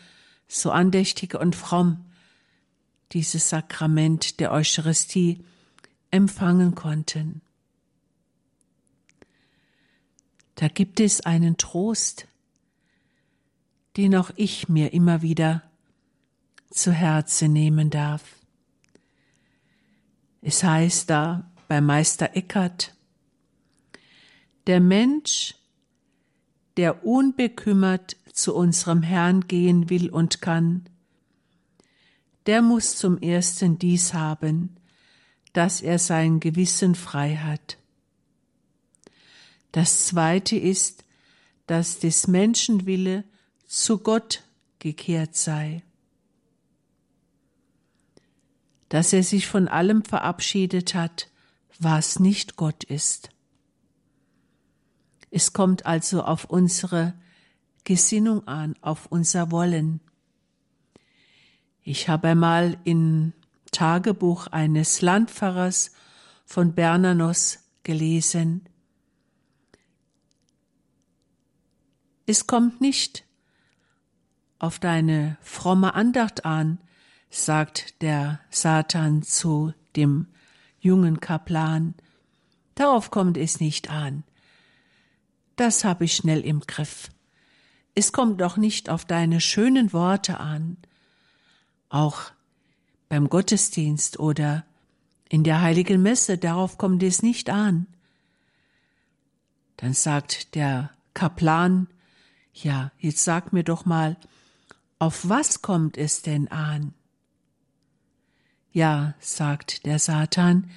so 0.48 0.70
andächtig 0.70 1.34
und 1.34 1.54
fromm 1.54 2.06
dieses 3.12 3.48
Sakrament 3.48 4.40
der 4.40 4.52
Eucharistie 4.52 5.44
empfangen 6.10 6.74
konnten. 6.74 7.40
Da 10.54 10.68
gibt 10.68 11.00
es 11.00 11.20
einen 11.22 11.56
Trost, 11.56 12.26
den 13.96 14.14
auch 14.14 14.30
ich 14.36 14.68
mir 14.68 14.92
immer 14.92 15.22
wieder 15.22 15.62
zu 16.70 16.92
Herzen 16.92 17.52
nehmen 17.52 17.90
darf. 17.90 18.22
Es 20.40 20.64
heißt 20.64 21.10
da 21.10 21.50
bei 21.68 21.80
Meister 21.80 22.34
Eckert, 22.36 22.94
der 24.66 24.80
Mensch, 24.80 25.54
der 26.76 27.04
unbekümmert 27.04 28.16
zu 28.32 28.54
unserem 28.54 29.02
Herrn 29.02 29.46
gehen 29.46 29.90
will 29.90 30.08
und 30.10 30.40
kann, 30.40 30.88
der 32.46 32.62
muss 32.62 32.96
zum 32.96 33.18
ersten 33.18 33.78
dies 33.78 34.14
haben, 34.14 34.76
dass 35.52 35.80
er 35.80 35.98
sein 35.98 36.40
Gewissen 36.40 36.94
frei 36.94 37.36
hat. 37.36 37.78
Das 39.72 40.06
zweite 40.06 40.56
ist, 40.56 41.04
dass 41.66 41.98
des 41.98 42.26
Menschen 42.26 42.86
Wille 42.86 43.24
zu 43.66 43.98
Gott 43.98 44.42
gekehrt 44.78 45.36
sei, 45.36 45.82
dass 48.88 49.12
er 49.12 49.22
sich 49.22 49.46
von 49.46 49.68
allem 49.68 50.04
verabschiedet 50.04 50.94
hat, 50.94 51.30
was 51.78 52.18
nicht 52.20 52.56
Gott 52.56 52.84
ist. 52.84 53.30
Es 55.30 55.54
kommt 55.54 55.86
also 55.86 56.22
auf 56.22 56.44
unsere 56.44 57.14
Gesinnung 57.84 58.46
an, 58.46 58.76
auf 58.82 59.06
unser 59.06 59.50
Wollen. 59.50 60.00
Ich 61.84 62.08
habe 62.08 62.28
einmal 62.28 62.78
im 62.84 63.32
Tagebuch 63.72 64.46
eines 64.46 65.02
Landpfarrers 65.02 65.90
von 66.44 66.74
Bernanos 66.74 67.58
gelesen. 67.82 68.68
Es 72.26 72.46
kommt 72.46 72.80
nicht 72.80 73.24
auf 74.60 74.78
deine 74.78 75.38
fromme 75.40 75.94
Andacht 75.94 76.44
an, 76.44 76.78
sagt 77.30 78.00
der 78.00 78.38
Satan 78.50 79.24
zu 79.24 79.74
dem 79.96 80.28
jungen 80.78 81.18
Kaplan. 81.18 81.94
Darauf 82.76 83.10
kommt 83.10 83.36
es 83.36 83.58
nicht 83.58 83.90
an. 83.90 84.22
Das 85.56 85.84
habe 85.84 86.04
ich 86.04 86.14
schnell 86.14 86.42
im 86.42 86.60
Griff. 86.60 87.10
Es 87.96 88.12
kommt 88.12 88.40
doch 88.40 88.56
nicht 88.56 88.88
auf 88.88 89.04
deine 89.04 89.40
schönen 89.40 89.92
Worte 89.92 90.38
an, 90.38 90.76
auch 91.92 92.32
beim 93.08 93.28
Gottesdienst 93.28 94.18
oder 94.18 94.64
in 95.28 95.44
der 95.44 95.60
heiligen 95.60 96.02
Messe, 96.02 96.38
darauf 96.38 96.78
kommt 96.78 97.02
es 97.02 97.22
nicht 97.22 97.50
an. 97.50 97.86
Dann 99.76 99.92
sagt 99.94 100.54
der 100.54 100.90
Kaplan, 101.14 101.88
ja, 102.54 102.90
jetzt 102.98 103.24
sag 103.24 103.52
mir 103.52 103.64
doch 103.64 103.84
mal, 103.84 104.16
auf 104.98 105.28
was 105.28 105.62
kommt 105.62 105.96
es 105.98 106.22
denn 106.22 106.48
an? 106.48 106.94
Ja, 108.72 109.14
sagt 109.20 109.84
der 109.84 109.98
Satan, 109.98 110.70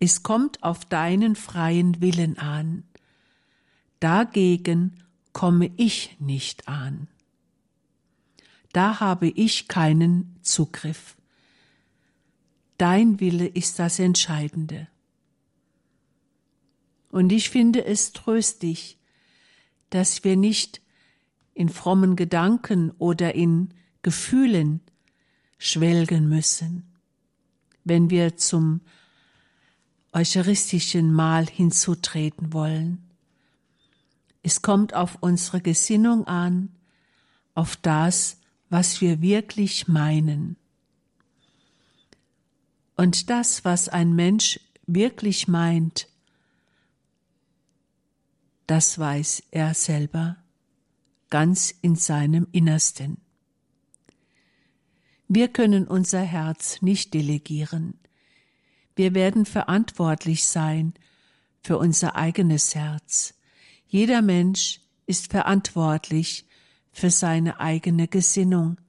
es 0.00 0.22
kommt 0.22 0.62
auf 0.62 0.84
deinen 0.84 1.36
freien 1.36 2.00
Willen 2.00 2.38
an. 2.38 2.84
Dagegen 4.00 5.02
komme 5.32 5.70
ich 5.76 6.16
nicht 6.18 6.68
an 6.68 7.08
da 8.72 9.00
habe 9.00 9.28
ich 9.28 9.68
keinen 9.68 10.36
Zugriff. 10.42 11.16
Dein 12.78 13.20
Wille 13.20 13.46
ist 13.46 13.78
das 13.78 13.98
Entscheidende. 13.98 14.88
Und 17.10 17.30
ich 17.30 17.50
finde 17.50 17.84
es 17.84 18.12
tröstlich, 18.12 18.98
dass 19.90 20.24
wir 20.24 20.36
nicht 20.36 20.80
in 21.54 21.68
frommen 21.68 22.16
Gedanken 22.16 22.90
oder 22.92 23.34
in 23.34 23.74
Gefühlen 24.00 24.80
schwelgen 25.58 26.28
müssen, 26.28 26.90
wenn 27.84 28.10
wir 28.10 28.36
zum 28.36 28.80
eucharistischen 30.12 31.12
Mahl 31.12 31.46
hinzutreten 31.46 32.52
wollen. 32.52 33.02
Es 34.42 34.62
kommt 34.62 34.94
auf 34.94 35.18
unsere 35.20 35.60
Gesinnung 35.60 36.26
an, 36.26 36.70
auf 37.54 37.76
das, 37.76 38.38
was 38.72 39.02
wir 39.02 39.20
wirklich 39.20 39.86
meinen. 39.86 40.56
Und 42.96 43.28
das, 43.28 43.66
was 43.66 43.90
ein 43.90 44.14
Mensch 44.14 44.60
wirklich 44.86 45.46
meint, 45.46 46.08
das 48.66 48.98
weiß 48.98 49.42
er 49.50 49.74
selber 49.74 50.38
ganz 51.28 51.74
in 51.82 51.96
seinem 51.96 52.48
Innersten. 52.50 53.18
Wir 55.28 55.48
können 55.48 55.86
unser 55.86 56.22
Herz 56.22 56.80
nicht 56.80 57.12
delegieren. 57.12 58.00
Wir 58.96 59.12
werden 59.12 59.44
verantwortlich 59.44 60.46
sein 60.46 60.94
für 61.62 61.76
unser 61.76 62.16
eigenes 62.16 62.74
Herz. 62.74 63.34
Jeder 63.86 64.22
Mensch 64.22 64.80
ist 65.04 65.30
verantwortlich 65.30 66.46
für 66.92 67.10
seine 67.10 67.58
eigene 67.58 68.06
Gesinnung. 68.06 68.80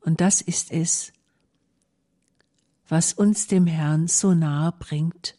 Und 0.00 0.20
das 0.20 0.40
ist 0.40 0.72
es, 0.72 1.12
was 2.88 3.12
uns 3.12 3.46
dem 3.46 3.66
Herrn 3.66 4.08
so 4.08 4.34
nahe 4.34 4.72
bringt. 4.72 5.36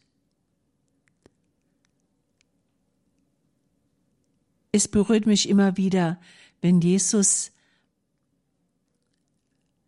Es 4.72 4.88
berührt 4.88 5.26
mich 5.26 5.50
immer 5.50 5.76
wieder, 5.76 6.20
wenn 6.62 6.80
Jesus 6.80 7.52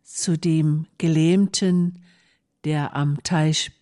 zu 0.02 0.36
dem 0.36 0.86
Gelähmten, 0.98 2.02
der 2.64 2.94
am 2.94 3.22
Teich 3.22 3.72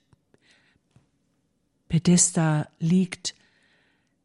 Pedesta 1.88 2.68
liegt, 2.78 3.34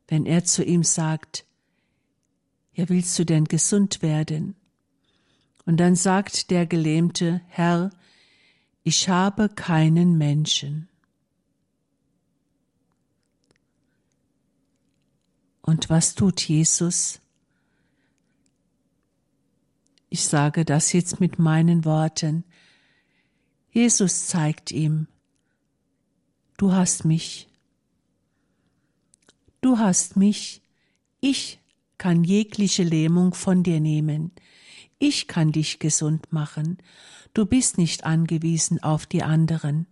wenn 0.08 0.26
er 0.26 0.44
zu 0.44 0.64
ihm 0.64 0.84
sagt, 0.84 1.46
ja 2.74 2.88
willst 2.90 3.18
du 3.20 3.26
denn 3.26 3.46
gesund 3.46 4.02
werden? 4.02 4.56
Und 5.66 5.78
dann 5.78 5.96
sagt 5.96 6.50
der 6.50 6.66
Gelähmte, 6.66 7.42
Herr, 7.48 7.90
ich 8.84 9.10
habe 9.10 9.50
keinen 9.50 10.18
Menschen. 10.18 10.88
Und 15.62 15.90
was 15.90 16.16
tut 16.16 16.48
Jesus? 16.48 17.20
Ich 20.08 20.24
sage 20.26 20.64
das 20.64 20.94
jetzt 20.94 21.20
mit 21.20 21.38
meinen 21.38 21.84
Worten. 21.84 22.46
Jesus 23.72 24.28
zeigt 24.28 24.72
ihm, 24.72 25.08
du 26.56 26.72
hast 26.72 27.04
mich. 27.04 27.50
Du 29.62 29.80
hast 29.80 30.16
mich. 30.16 30.62
Ich 31.20 31.60
kann 31.98 32.24
jegliche 32.24 32.84
Lähmung 32.84 33.34
von 33.34 33.64
dir 33.64 33.80
nehmen. 33.80 34.32
Ich 35.00 35.28
kann 35.28 35.52
dich 35.52 35.80
gesund 35.80 36.32
machen. 36.32 36.78
Du 37.34 37.46
bist 37.46 37.78
nicht 37.78 38.04
angewiesen 38.04 38.82
auf 38.82 39.06
die 39.06 39.24
anderen. 39.24 39.88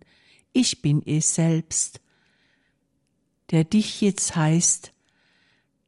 Ich 0.52 0.82
bin 0.82 1.02
es 1.04 1.34
selbst, 1.34 2.00
der 3.50 3.64
dich 3.64 4.00
jetzt 4.00 4.34
heißt, 4.34 4.92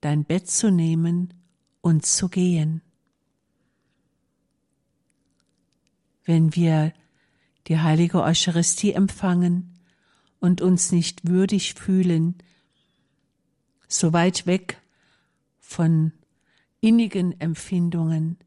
dein 0.00 0.24
Bett 0.24 0.48
zu 0.48 0.70
nehmen 0.70 1.34
und 1.80 2.06
zu 2.06 2.28
gehen. 2.28 2.82
Wenn 6.24 6.54
wir 6.54 6.92
die 7.66 7.78
heilige 7.78 8.22
Eucharistie 8.22 8.92
empfangen 8.92 9.78
und 10.40 10.60
uns 10.60 10.92
nicht 10.92 11.26
würdig 11.26 11.74
fühlen, 11.74 12.36
so 13.88 14.12
weit 14.12 14.46
weg 14.46 14.80
von 15.58 16.12
innigen 16.80 17.40
Empfindungen, 17.40 18.38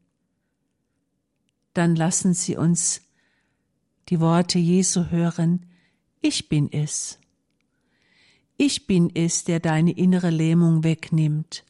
dann 1.74 1.96
lassen 1.96 2.34
Sie 2.34 2.56
uns 2.56 3.02
die 4.10 4.20
Worte 4.20 4.60
Jesu 4.60 5.10
hören, 5.10 5.66
ich 6.22 6.50
bin 6.50 6.72
es. 6.72 7.18
Ich 8.58 8.86
bin 8.86 9.10
es, 9.16 9.44
der 9.44 9.60
deine 9.60 9.92
innere 9.92 10.30
Lähmung 10.30 10.84
wegnimmt. 10.84 11.64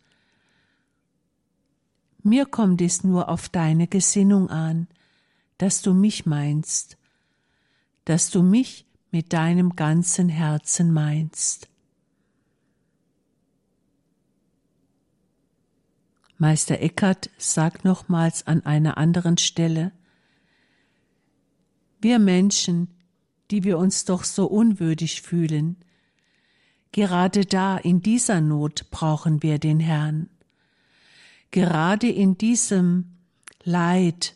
Mir 2.24 2.46
kommt 2.46 2.82
es 2.82 3.04
nur 3.04 3.30
auf 3.30 3.48
deine 3.50 3.88
Gesinnung 3.88 4.50
an, 4.50 4.88
dass 5.58 5.82
du 5.82 5.94
mich 5.94 6.26
meinst, 6.26 6.98
dass 8.06 8.30
du 8.30 8.44
mich 8.44 8.86
mit 9.12 9.34
deinem 9.34 9.76
ganzen 9.76 10.30
Herzen 10.30 10.92
meinst. 10.92 11.70
Meister 16.42 16.82
Eckert 16.82 17.30
sagt 17.38 17.86
nochmals 17.86 18.48
an 18.48 18.66
einer 18.66 18.98
anderen 18.98 19.38
Stelle, 19.38 19.92
wir 22.00 22.18
Menschen, 22.18 22.88
die 23.52 23.64
wir 23.64 23.78
uns 23.78 24.06
doch 24.06 24.24
so 24.24 24.48
unwürdig 24.48 25.22
fühlen, 25.22 25.76
gerade 26.92 27.46
da 27.46 27.78
in 27.78 28.02
dieser 28.02 28.42
Not 28.42 28.90
brauchen 28.90 29.44
wir 29.44 29.60
den 29.60 29.80
Herrn. 29.80 30.32
Gerade 31.52 32.10
in 32.10 32.40
diesem 32.40 33.20
Leid 33.64 34.36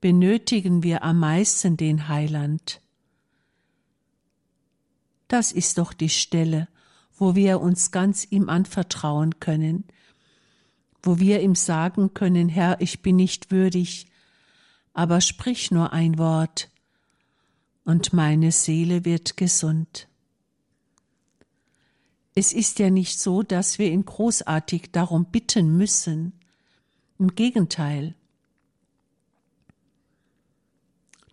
benötigen 0.00 0.82
wir 0.82 1.04
am 1.04 1.20
meisten 1.20 1.76
den 1.76 2.08
Heiland. 2.08 2.80
Das 5.28 5.52
ist 5.52 5.78
doch 5.78 5.92
die 5.92 6.08
Stelle, 6.08 6.66
wo 7.14 7.36
wir 7.36 7.60
uns 7.60 7.92
ganz 7.92 8.26
ihm 8.28 8.48
anvertrauen 8.48 9.38
können, 9.38 9.84
wo 11.06 11.20
wir 11.20 11.40
ihm 11.40 11.54
sagen 11.54 12.14
können, 12.14 12.48
Herr, 12.48 12.80
ich 12.80 13.00
bin 13.00 13.16
nicht 13.16 13.52
würdig, 13.52 14.08
aber 14.92 15.20
sprich 15.20 15.70
nur 15.70 15.92
ein 15.92 16.18
Wort, 16.18 16.70
und 17.84 18.12
meine 18.12 18.50
Seele 18.50 19.04
wird 19.04 19.36
gesund. 19.36 20.08
Es 22.34 22.52
ist 22.52 22.80
ja 22.80 22.90
nicht 22.90 23.20
so, 23.20 23.44
dass 23.44 23.78
wir 23.78 23.90
ihn 23.92 24.04
großartig 24.04 24.90
darum 24.90 25.26
bitten 25.26 25.76
müssen. 25.76 26.32
Im 27.20 27.36
Gegenteil. 27.36 28.16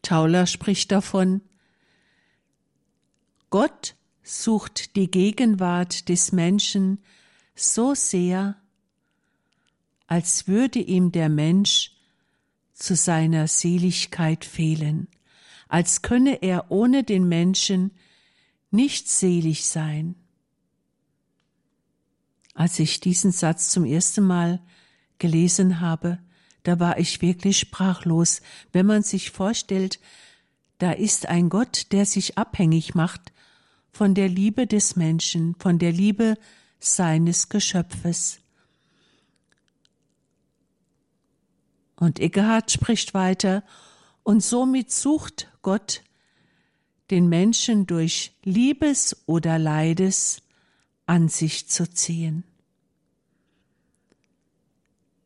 Tauler 0.03 0.45
spricht 0.45 0.91
davon, 0.91 1.41
Gott 3.49 3.95
sucht 4.21 4.95
die 4.95 5.09
Gegenwart 5.09 6.07
des 6.07 6.31
Menschen 6.31 6.99
so 7.55 7.95
sehr, 7.95 8.62
als 10.13 10.47
würde 10.47 10.77
ihm 10.77 11.11
der 11.11 11.27
Mensch 11.27 11.91
zu 12.71 12.95
seiner 12.95 13.47
Seligkeit 13.47 14.45
fehlen, 14.45 15.07
als 15.67 16.03
könne 16.03 16.43
er 16.43 16.69
ohne 16.69 17.03
den 17.03 17.27
Menschen 17.27 17.89
nicht 18.69 19.09
selig 19.09 19.65
sein. 19.65 20.13
Als 22.53 22.77
ich 22.77 22.99
diesen 22.99 23.31
Satz 23.31 23.71
zum 23.71 23.85
ersten 23.85 24.23
Mal 24.23 24.61
gelesen 25.17 25.79
habe, 25.79 26.19
da 26.61 26.79
war 26.79 26.99
ich 26.99 27.23
wirklich 27.23 27.57
sprachlos, 27.57 28.43
wenn 28.71 28.85
man 28.85 29.01
sich 29.01 29.31
vorstellt, 29.31 29.99
da 30.77 30.91
ist 30.91 31.27
ein 31.27 31.49
Gott, 31.49 31.91
der 31.91 32.05
sich 32.05 32.37
abhängig 32.37 32.93
macht 32.93 33.33
von 33.91 34.13
der 34.13 34.29
Liebe 34.29 34.67
des 34.67 34.95
Menschen, 34.95 35.55
von 35.57 35.79
der 35.79 35.91
Liebe 35.91 36.37
seines 36.79 37.49
Geschöpfes. 37.49 38.42
Und 41.95 42.19
Eckehard 42.19 42.71
spricht 42.71 43.13
weiter, 43.13 43.63
und 44.23 44.41
somit 44.41 44.91
sucht 44.91 45.49
Gott 45.61 46.01
den 47.11 47.27
Menschen 47.27 47.85
durch 47.85 48.33
Liebes 48.43 49.15
oder 49.25 49.59
Leides 49.59 50.41
an 51.05 51.27
sich 51.27 51.69
zu 51.69 51.89
ziehen. 51.89 52.45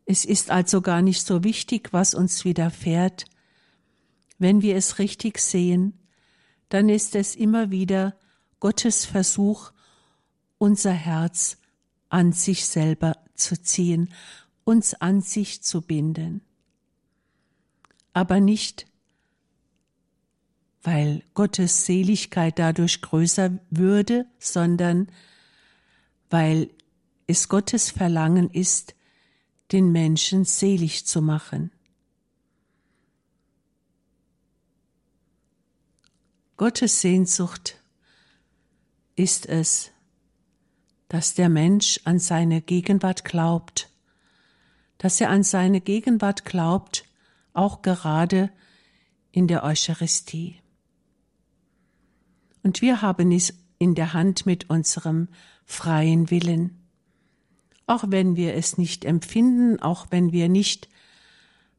Es 0.05 0.25
ist 0.25 0.49
also 0.49 0.81
gar 0.81 1.01
nicht 1.01 1.25
so 1.25 1.43
wichtig, 1.43 1.93
was 1.93 2.13
uns 2.13 2.43
widerfährt. 2.43 3.25
Wenn 4.39 4.61
wir 4.61 4.75
es 4.75 4.99
richtig 4.99 5.39
sehen, 5.39 5.93
dann 6.69 6.89
ist 6.89 7.15
es 7.15 7.35
immer 7.35 7.71
wieder 7.71 8.15
Gottes 8.59 9.05
Versuch, 9.05 9.71
unser 10.57 10.91
Herz 10.91 11.57
an 12.09 12.31
sich 12.31 12.65
selber 12.65 13.17
zu 13.35 13.61
ziehen, 13.61 14.13
uns 14.63 14.95
an 14.95 15.21
sich 15.21 15.61
zu 15.61 15.81
binden 15.81 16.41
aber 18.17 18.39
nicht, 18.39 18.87
weil 20.81 21.21
Gottes 21.35 21.85
Seligkeit 21.85 22.57
dadurch 22.57 23.03
größer 23.03 23.59
würde, 23.69 24.25
sondern 24.39 25.11
weil 26.31 26.71
es 27.27 27.47
Gottes 27.47 27.91
Verlangen 27.91 28.49
ist, 28.49 28.95
den 29.71 29.91
Menschen 29.91 30.45
selig 30.45 31.05
zu 31.05 31.21
machen. 31.21 31.71
Gottes 36.55 37.01
Sehnsucht 37.01 37.79
ist 39.15 39.45
es, 39.45 39.91
dass 41.07 41.35
der 41.35 41.49
Mensch 41.49 41.99
an 42.03 42.17
seine 42.17 42.63
Gegenwart 42.63 43.23
glaubt, 43.23 43.91
dass 44.97 45.21
er 45.21 45.29
an 45.29 45.43
seine 45.43 45.81
Gegenwart 45.81 46.45
glaubt 46.45 47.06
auch 47.57 47.81
gerade 47.81 48.51
in 49.31 49.47
der 49.47 49.63
Eucharistie. 49.63 50.61
Und 52.63 52.81
wir 52.81 53.01
haben 53.01 53.31
es 53.31 53.53
in 53.79 53.95
der 53.95 54.13
Hand 54.13 54.45
mit 54.45 54.69
unserem 54.69 55.27
freien 55.65 56.29
Willen. 56.29 56.87
Auch 57.85 58.05
wenn 58.07 58.35
wir 58.35 58.55
es 58.55 58.77
nicht 58.77 59.05
empfinden, 59.05 59.81
auch 59.81 60.07
wenn 60.09 60.31
wir 60.31 60.49
nicht 60.49 60.89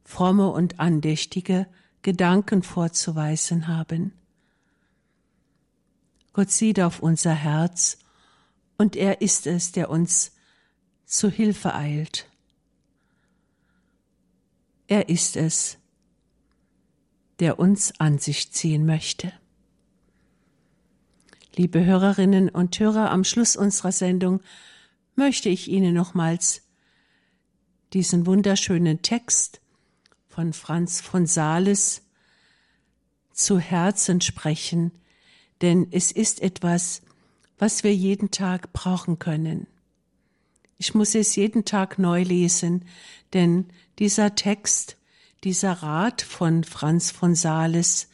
fromme 0.03 0.49
und 0.49 0.79
andächtige 0.79 1.67
Gedanken 2.01 2.63
vorzuweisen 2.63 3.67
haben. 3.67 4.13
Gott 6.33 6.49
sieht 6.49 6.79
auf 6.79 7.01
unser 7.01 7.33
Herz 7.33 7.99
und 8.77 8.95
er 8.95 9.21
ist 9.21 9.45
es, 9.45 9.71
der 9.71 9.89
uns 9.89 10.31
zu 11.05 11.29
Hilfe 11.29 11.75
eilt. 11.75 12.27
Er 14.89 15.07
ist 15.07 15.37
es, 15.37 15.77
der 17.37 17.59
uns 17.59 17.93
an 17.99 18.17
sich 18.17 18.51
ziehen 18.51 18.87
möchte. 18.87 19.31
Liebe 21.55 21.85
Hörerinnen 21.85 22.49
und 22.49 22.79
Hörer, 22.79 23.11
am 23.11 23.23
Schluss 23.23 23.55
unserer 23.55 23.91
Sendung 23.91 24.41
möchte 25.15 25.47
ich 25.47 25.67
Ihnen 25.67 25.93
nochmals 25.93 26.63
diesen 27.93 28.25
wunderschönen 28.25 29.03
Text 29.03 29.61
von 30.27 30.53
Franz 30.53 31.01
von 31.01 31.27
Sales 31.27 32.01
zu 33.31 33.59
Herzen 33.59 34.21
sprechen, 34.21 34.91
denn 35.61 35.87
es 35.91 36.11
ist 36.11 36.41
etwas, 36.41 37.03
was 37.59 37.83
wir 37.83 37.93
jeden 37.93 38.31
Tag 38.31 38.73
brauchen 38.73 39.19
können. 39.19 39.67
Ich 40.79 40.95
muss 40.95 41.13
es 41.13 41.35
jeden 41.35 41.63
Tag 41.63 41.99
neu 41.99 42.23
lesen, 42.23 42.85
denn 43.33 43.67
dieser 43.99 44.35
Text, 44.35 44.97
dieser 45.43 45.73
Rat 45.73 46.21
von 46.21 46.63
Franz 46.63 47.11
von 47.11 47.35
Sales 47.35 48.07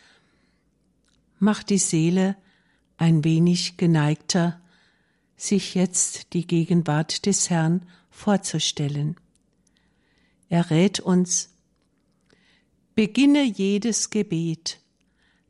macht 1.40 1.70
die 1.70 1.78
Seele 1.78 2.36
ein 2.98 3.24
wenig 3.24 3.78
geneigter, 3.78 4.60
sich 5.38 5.76
jetzt 5.76 6.34
die 6.34 6.48
Gegenwart 6.48 7.26
des 7.26 7.50
Herrn 7.50 7.86
vorzustellen. 8.10 9.16
Er 10.50 10.70
rät 10.70 11.00
uns, 11.00 11.50
beginne 12.96 13.44
jedes 13.44 14.10
Gebet, 14.10 14.80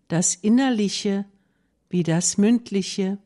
das 0.08 0.36
innerliche 0.36 1.26
wie 1.90 2.04
das 2.04 2.38
mündliche, 2.38 3.20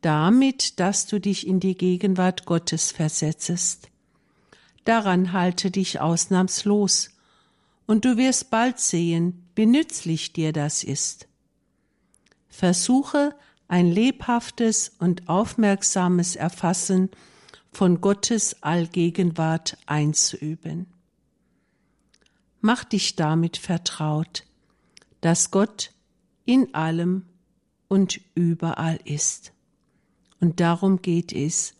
damit, 0.00 0.78
dass 0.80 1.06
du 1.06 1.18
dich 1.18 1.46
in 1.46 1.60
die 1.60 1.76
Gegenwart 1.76 2.44
Gottes 2.46 2.92
versetzest. 2.92 3.90
Daran 4.84 5.32
halte 5.32 5.70
dich 5.70 6.00
ausnahmslos, 6.00 7.10
und 7.86 8.04
du 8.04 8.16
wirst 8.16 8.50
bald 8.50 8.80
sehen, 8.80 9.46
wie 9.54 9.66
nützlich 9.66 10.32
dir 10.32 10.52
das 10.52 10.84
ist. 10.84 11.28
Versuche 12.48 13.34
ein 13.68 13.90
lebhaftes 13.90 14.92
und 14.98 15.28
aufmerksames 15.28 16.36
Erfassen 16.36 17.10
von 17.72 18.00
Gottes 18.00 18.62
Allgegenwart 18.62 19.76
einzuüben. 19.86 20.86
Mach 22.60 22.84
dich 22.84 23.16
damit 23.16 23.56
vertraut, 23.56 24.44
dass 25.20 25.50
Gott 25.50 25.90
in 26.44 26.74
allem 26.74 27.26
und 27.88 28.20
überall 28.34 28.98
ist. 29.04 29.52
Und 30.40 30.60
darum 30.60 31.02
geht 31.02 31.32
es, 31.32 31.74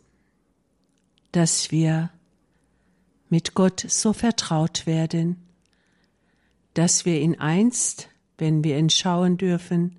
dass 1.31 1.71
wir 1.71 2.11
mit 3.29 3.53
Gott 3.53 3.85
so 3.87 4.13
vertraut 4.13 4.85
werden, 4.85 5.37
dass 6.73 7.05
wir 7.05 7.19
ihn 7.19 7.39
einst, 7.39 8.09
wenn 8.37 8.63
wir 8.63 8.77
ihn 8.77 8.89
schauen 8.89 9.37
dürfen, 9.37 9.97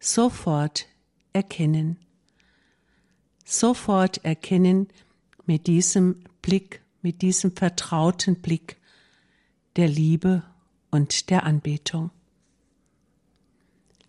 sofort 0.00 0.86
erkennen. 1.32 1.98
Sofort 3.44 4.24
erkennen 4.24 4.88
mit 5.46 5.66
diesem 5.66 6.24
Blick, 6.40 6.82
mit 7.02 7.22
diesem 7.22 7.54
vertrauten 7.54 8.36
Blick 8.36 8.76
der 9.76 9.88
Liebe 9.88 10.42
und 10.90 11.30
der 11.30 11.44
Anbetung. 11.44 12.10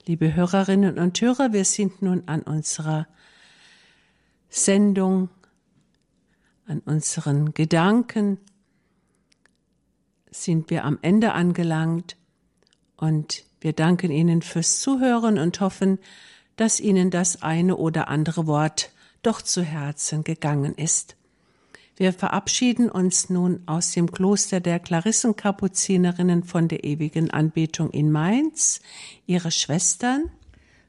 Liebe 0.06 0.34
Hörerinnen 0.34 1.00
und 1.00 1.20
Hörer, 1.22 1.54
wir 1.54 1.64
sind 1.66 2.02
nun 2.02 2.24
an 2.28 2.42
unserer 2.42 3.08
Sendung, 4.50 5.30
an 6.66 6.80
unseren 6.80 7.54
Gedanken, 7.54 8.38
sind 10.32 10.70
wir 10.70 10.86
am 10.86 10.98
Ende 11.02 11.34
angelangt 11.34 12.18
und 12.98 13.44
wir 13.62 13.74
danken 13.74 14.12
Ihnen 14.12 14.42
fürs 14.42 14.82
Zuhören 14.82 15.38
und 15.38 15.60
hoffen, 15.60 16.00
dass 16.56 16.80
Ihnen 16.80 17.12
das 17.12 17.42
eine 17.42 17.78
oder 17.78 18.08
andere 18.08 18.48
Wort 18.48 18.92
doch 19.22 19.42
zu 19.42 19.64
Herzen 19.64 20.24
gegangen 20.24 20.76
ist. 20.76 21.16
Wir 21.96 22.12
verabschieden 22.12 22.90
uns 22.90 23.30
nun 23.30 23.62
aus 23.68 23.92
dem 23.92 24.12
Kloster 24.12 24.60
der 24.60 24.80
Klarissenkapuzinerinnen 24.80 26.44
von 26.44 26.68
der 26.68 26.84
ewigen 26.84 27.30
Anbetung 27.30 27.92
in 27.92 28.12
Mainz, 28.12 28.82
ihre 29.28 29.52
Schwestern 29.52 30.32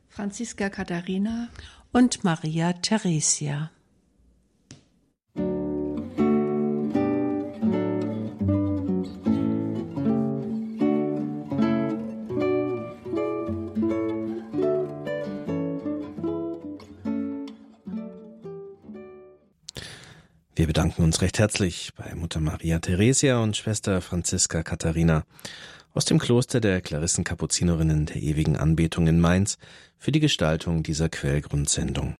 Franziska 0.08 0.70
Katharina 0.70 1.48
und 1.92 2.24
Maria 2.24 2.72
Theresia. 2.72 3.70
Wir 20.64 20.68
bedanken 20.68 21.02
uns 21.04 21.20
recht 21.20 21.38
herzlich 21.38 21.90
bei 21.94 22.14
Mutter 22.14 22.40
Maria 22.40 22.78
Theresia 22.78 23.38
und 23.42 23.54
Schwester 23.54 24.00
Franziska 24.00 24.62
Katharina 24.62 25.24
aus 25.92 26.06
dem 26.06 26.18
Kloster 26.18 26.58
der 26.58 26.80
Klarissenkapuzinerinnen 26.80 28.06
der 28.06 28.16
ewigen 28.16 28.56
Anbetung 28.56 29.06
in 29.06 29.20
Mainz 29.20 29.58
für 29.98 30.10
die 30.10 30.20
Gestaltung 30.20 30.82
dieser 30.82 31.10
Quellgrundsendung. 31.10 32.14